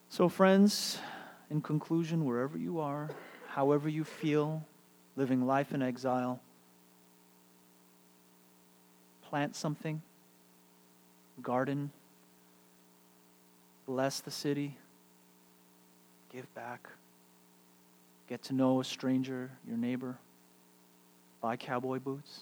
So, 0.08 0.28
friends, 0.28 0.98
in 1.50 1.60
conclusion, 1.62 2.24
wherever 2.24 2.58
you 2.58 2.80
are, 2.80 3.08
however 3.48 3.88
you 3.88 4.04
feel, 4.04 4.64
living 5.16 5.46
life 5.46 5.72
in 5.72 5.82
exile, 5.82 6.40
plant 9.22 9.56
something, 9.56 10.02
garden, 11.42 11.90
bless 13.86 14.20
the 14.20 14.30
city, 14.30 14.76
give 16.32 16.52
back, 16.54 16.88
get 18.28 18.42
to 18.44 18.54
know 18.54 18.80
a 18.80 18.84
stranger, 18.84 19.50
your 19.66 19.76
neighbor, 19.76 20.16
buy 21.40 21.56
cowboy 21.56 21.98
boots. 21.98 22.40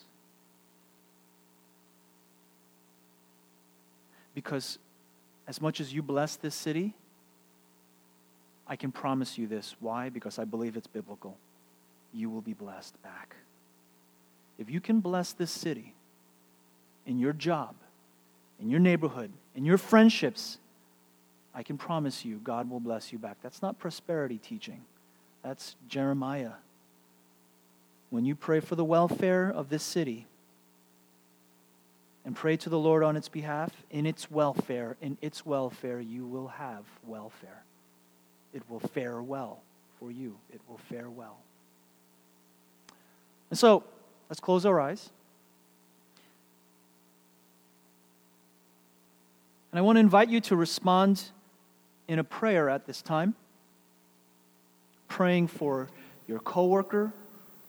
Because 4.35 4.79
as 5.49 5.61
much 5.61 5.81
as 5.81 5.93
you 5.93 6.03
bless 6.03 6.37
this 6.37 6.55
city, 6.55 6.95
I 8.67 8.77
can 8.77 8.93
promise 8.93 9.37
you 9.37 9.49
this. 9.49 9.75
Why? 9.81 10.09
Because 10.09 10.39
I 10.39 10.45
believe 10.45 10.77
it's 10.77 10.87
biblical. 10.87 11.37
You 12.15 12.31
will 12.31 12.41
be 12.41 12.53
blessed 12.53 13.03
back. 13.03 13.35
If 14.59 14.71
you 14.71 14.81
can 14.81 15.01
bless 15.01 15.33
this 15.33 15.51
city 15.51 15.95
in 17.07 17.19
your 17.19 17.33
job, 17.33 17.75
in 18.61 18.71
your 18.71 18.79
neighborhood, 18.79 19.33
in 19.57 19.65
your 19.65 19.79
friendships, 19.79 20.59
I 21.55 21.63
can 21.63 21.77
promise 21.77 22.25
you 22.25 22.41
God 22.43 22.71
will 22.71 22.81
bless 22.81 23.13
you 23.13 23.19
back. 23.19 23.37
That's 23.43 23.63
not 23.63 23.79
prosperity 23.79 24.39
teaching, 24.39 24.83
that's 25.43 25.77
Jeremiah. 25.89 26.53
When 28.11 28.25
you 28.25 28.35
pray 28.35 28.59
for 28.59 28.75
the 28.75 28.85
welfare 28.85 29.49
of 29.49 29.69
this 29.69 29.85
city 29.85 30.27
and 32.25 32.35
pray 32.35 32.57
to 32.57 32.69
the 32.69 32.79
Lord 32.79 33.05
on 33.05 33.17
its 33.17 33.29
behalf, 33.29 33.71
in 33.89 34.05
its 34.05 34.29
welfare, 34.29 34.97
in 35.01 35.17
its 35.23 35.47
welfare, 35.47 36.01
you 36.01 36.27
will 36.27 36.49
have 36.49 36.85
welfare 37.07 37.63
it 38.53 38.63
will 38.69 38.81
fare 38.81 39.23
well 39.23 39.61
for 39.99 40.11
you. 40.11 40.37
It 40.53 40.61
will 40.69 40.79
fare 40.79 41.09
well. 41.09 41.39
And 43.51 43.59
so, 43.59 43.85
let's 44.29 44.41
close 44.41 44.65
our 44.67 44.81
eyes. 44.81 45.11
And 49.73 49.79
I 49.79 49.83
want 49.83 49.97
to 49.97 50.01
invite 50.01 50.29
you 50.29 50.41
to 50.43 50.57
respond 50.57 51.23
in 52.11 52.19
a 52.19 52.25
prayer 52.25 52.69
at 52.69 52.87
this 52.87 53.01
time, 53.01 53.35
praying 55.07 55.47
for 55.47 55.89
your 56.27 56.41
coworker 56.41 57.13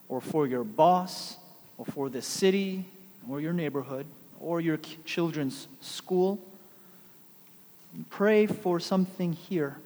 or 0.08 0.20
for 0.20 0.46
your 0.46 0.64
boss 0.64 1.36
or 1.78 1.86
for 1.86 2.10
the 2.10 2.20
city 2.20 2.84
or 3.30 3.40
your 3.40 3.52
neighborhood 3.52 4.04
or 4.40 4.60
your 4.60 4.76
children's 5.04 5.68
school. 5.80 6.40
Pray 8.10 8.46
for 8.46 8.80
something 8.80 9.32
here 9.32 9.78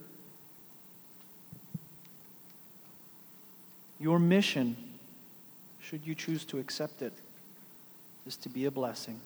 Your 3.98 4.18
mission, 4.18 4.76
should 5.80 6.06
you 6.06 6.14
choose 6.14 6.44
to 6.46 6.58
accept 6.58 7.02
it, 7.02 7.12
is 8.26 8.36
to 8.38 8.48
be 8.48 8.66
a 8.66 8.70
blessing. 8.70 9.20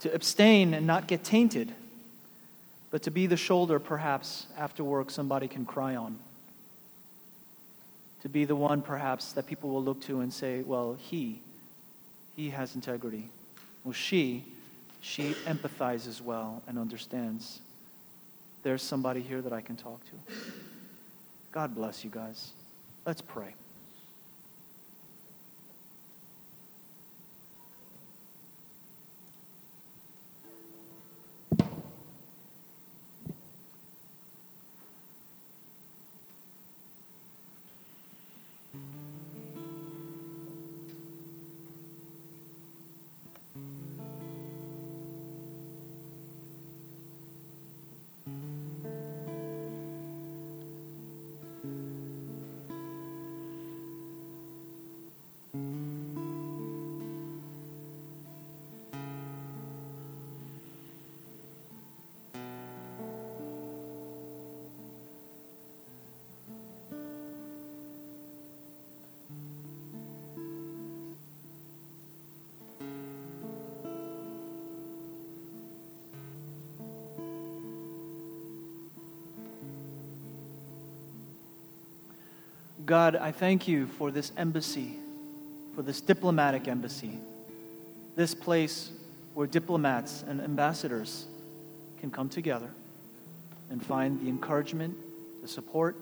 To 0.00 0.14
abstain 0.14 0.74
and 0.74 0.86
not 0.86 1.06
get 1.06 1.24
tainted, 1.24 1.72
but 2.94 3.02
to 3.02 3.10
be 3.10 3.26
the 3.26 3.36
shoulder, 3.36 3.80
perhaps, 3.80 4.46
after 4.56 4.84
work 4.84 5.10
somebody 5.10 5.48
can 5.48 5.66
cry 5.66 5.96
on. 5.96 6.16
To 8.22 8.28
be 8.28 8.44
the 8.44 8.54
one, 8.54 8.82
perhaps, 8.82 9.32
that 9.32 9.48
people 9.48 9.70
will 9.70 9.82
look 9.82 10.00
to 10.02 10.20
and 10.20 10.32
say, 10.32 10.62
well, 10.62 10.96
he, 10.96 11.40
he 12.36 12.50
has 12.50 12.76
integrity. 12.76 13.30
Well, 13.82 13.94
she, 13.94 14.44
she 15.00 15.34
empathizes 15.44 16.20
well 16.20 16.62
and 16.68 16.78
understands. 16.78 17.58
There's 18.62 18.80
somebody 18.80 19.22
here 19.22 19.42
that 19.42 19.52
I 19.52 19.60
can 19.60 19.74
talk 19.74 20.00
to. 20.04 20.32
God 21.50 21.74
bless 21.74 22.04
you 22.04 22.10
guys. 22.10 22.52
Let's 23.04 23.22
pray. 23.22 23.56
God, 82.86 83.16
I 83.16 83.32
thank 83.32 83.66
you 83.66 83.86
for 83.86 84.10
this 84.10 84.30
embassy, 84.36 84.98
for 85.74 85.80
this 85.80 86.02
diplomatic 86.02 86.68
embassy, 86.68 87.18
this 88.14 88.34
place 88.34 88.90
where 89.32 89.46
diplomats 89.46 90.22
and 90.26 90.40
ambassadors 90.40 91.26
can 92.00 92.10
come 92.10 92.28
together 92.28 92.68
and 93.70 93.84
find 93.84 94.20
the 94.20 94.28
encouragement, 94.28 94.96
the 95.40 95.48
support, 95.48 95.96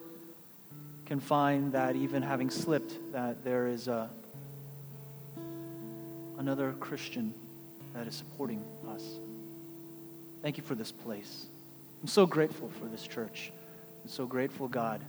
can 1.07 1.21
find 1.21 1.73
that 1.73 1.95
even 1.95 2.21
having 2.21 2.51
slipped, 2.51 2.95
that 3.13 3.45
there 3.45 3.69
is 3.69 3.87
a, 3.87 4.11
another 6.39 6.73
Christian 6.81 7.33
that 7.95 8.09
is 8.09 8.15
supporting 8.17 8.65
us. 8.93 9.05
Thank 10.43 10.57
you 10.57 10.65
for 10.65 10.75
this 10.75 10.91
place. 10.91 11.47
I'm 12.03 12.09
so 12.09 12.27
grateful 12.27 12.71
for 12.81 12.87
this 12.87 13.07
church. 13.07 13.53
I'm 14.03 14.11
so 14.11 14.27
grateful, 14.27 14.67
God 14.67 15.01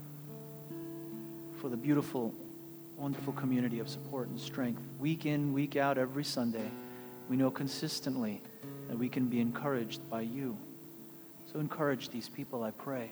for 1.63 1.69
the 1.69 1.77
beautiful, 1.77 2.33
wonderful 2.97 3.31
community 3.31 3.79
of 3.79 3.87
support 3.87 4.27
and 4.27 4.37
strength. 4.37 4.81
Week 4.99 5.25
in, 5.25 5.53
week 5.53 5.77
out, 5.77 5.97
every 5.97 6.25
Sunday, 6.25 6.69
we 7.29 7.37
know 7.37 7.49
consistently 7.49 8.41
that 8.89 8.97
we 8.97 9.07
can 9.07 9.27
be 9.27 9.39
encouraged 9.39 10.01
by 10.09 10.19
you. 10.19 10.57
So 11.49 11.61
encourage 11.61 12.09
these 12.09 12.27
people, 12.27 12.63
I 12.63 12.71
pray. 12.71 13.11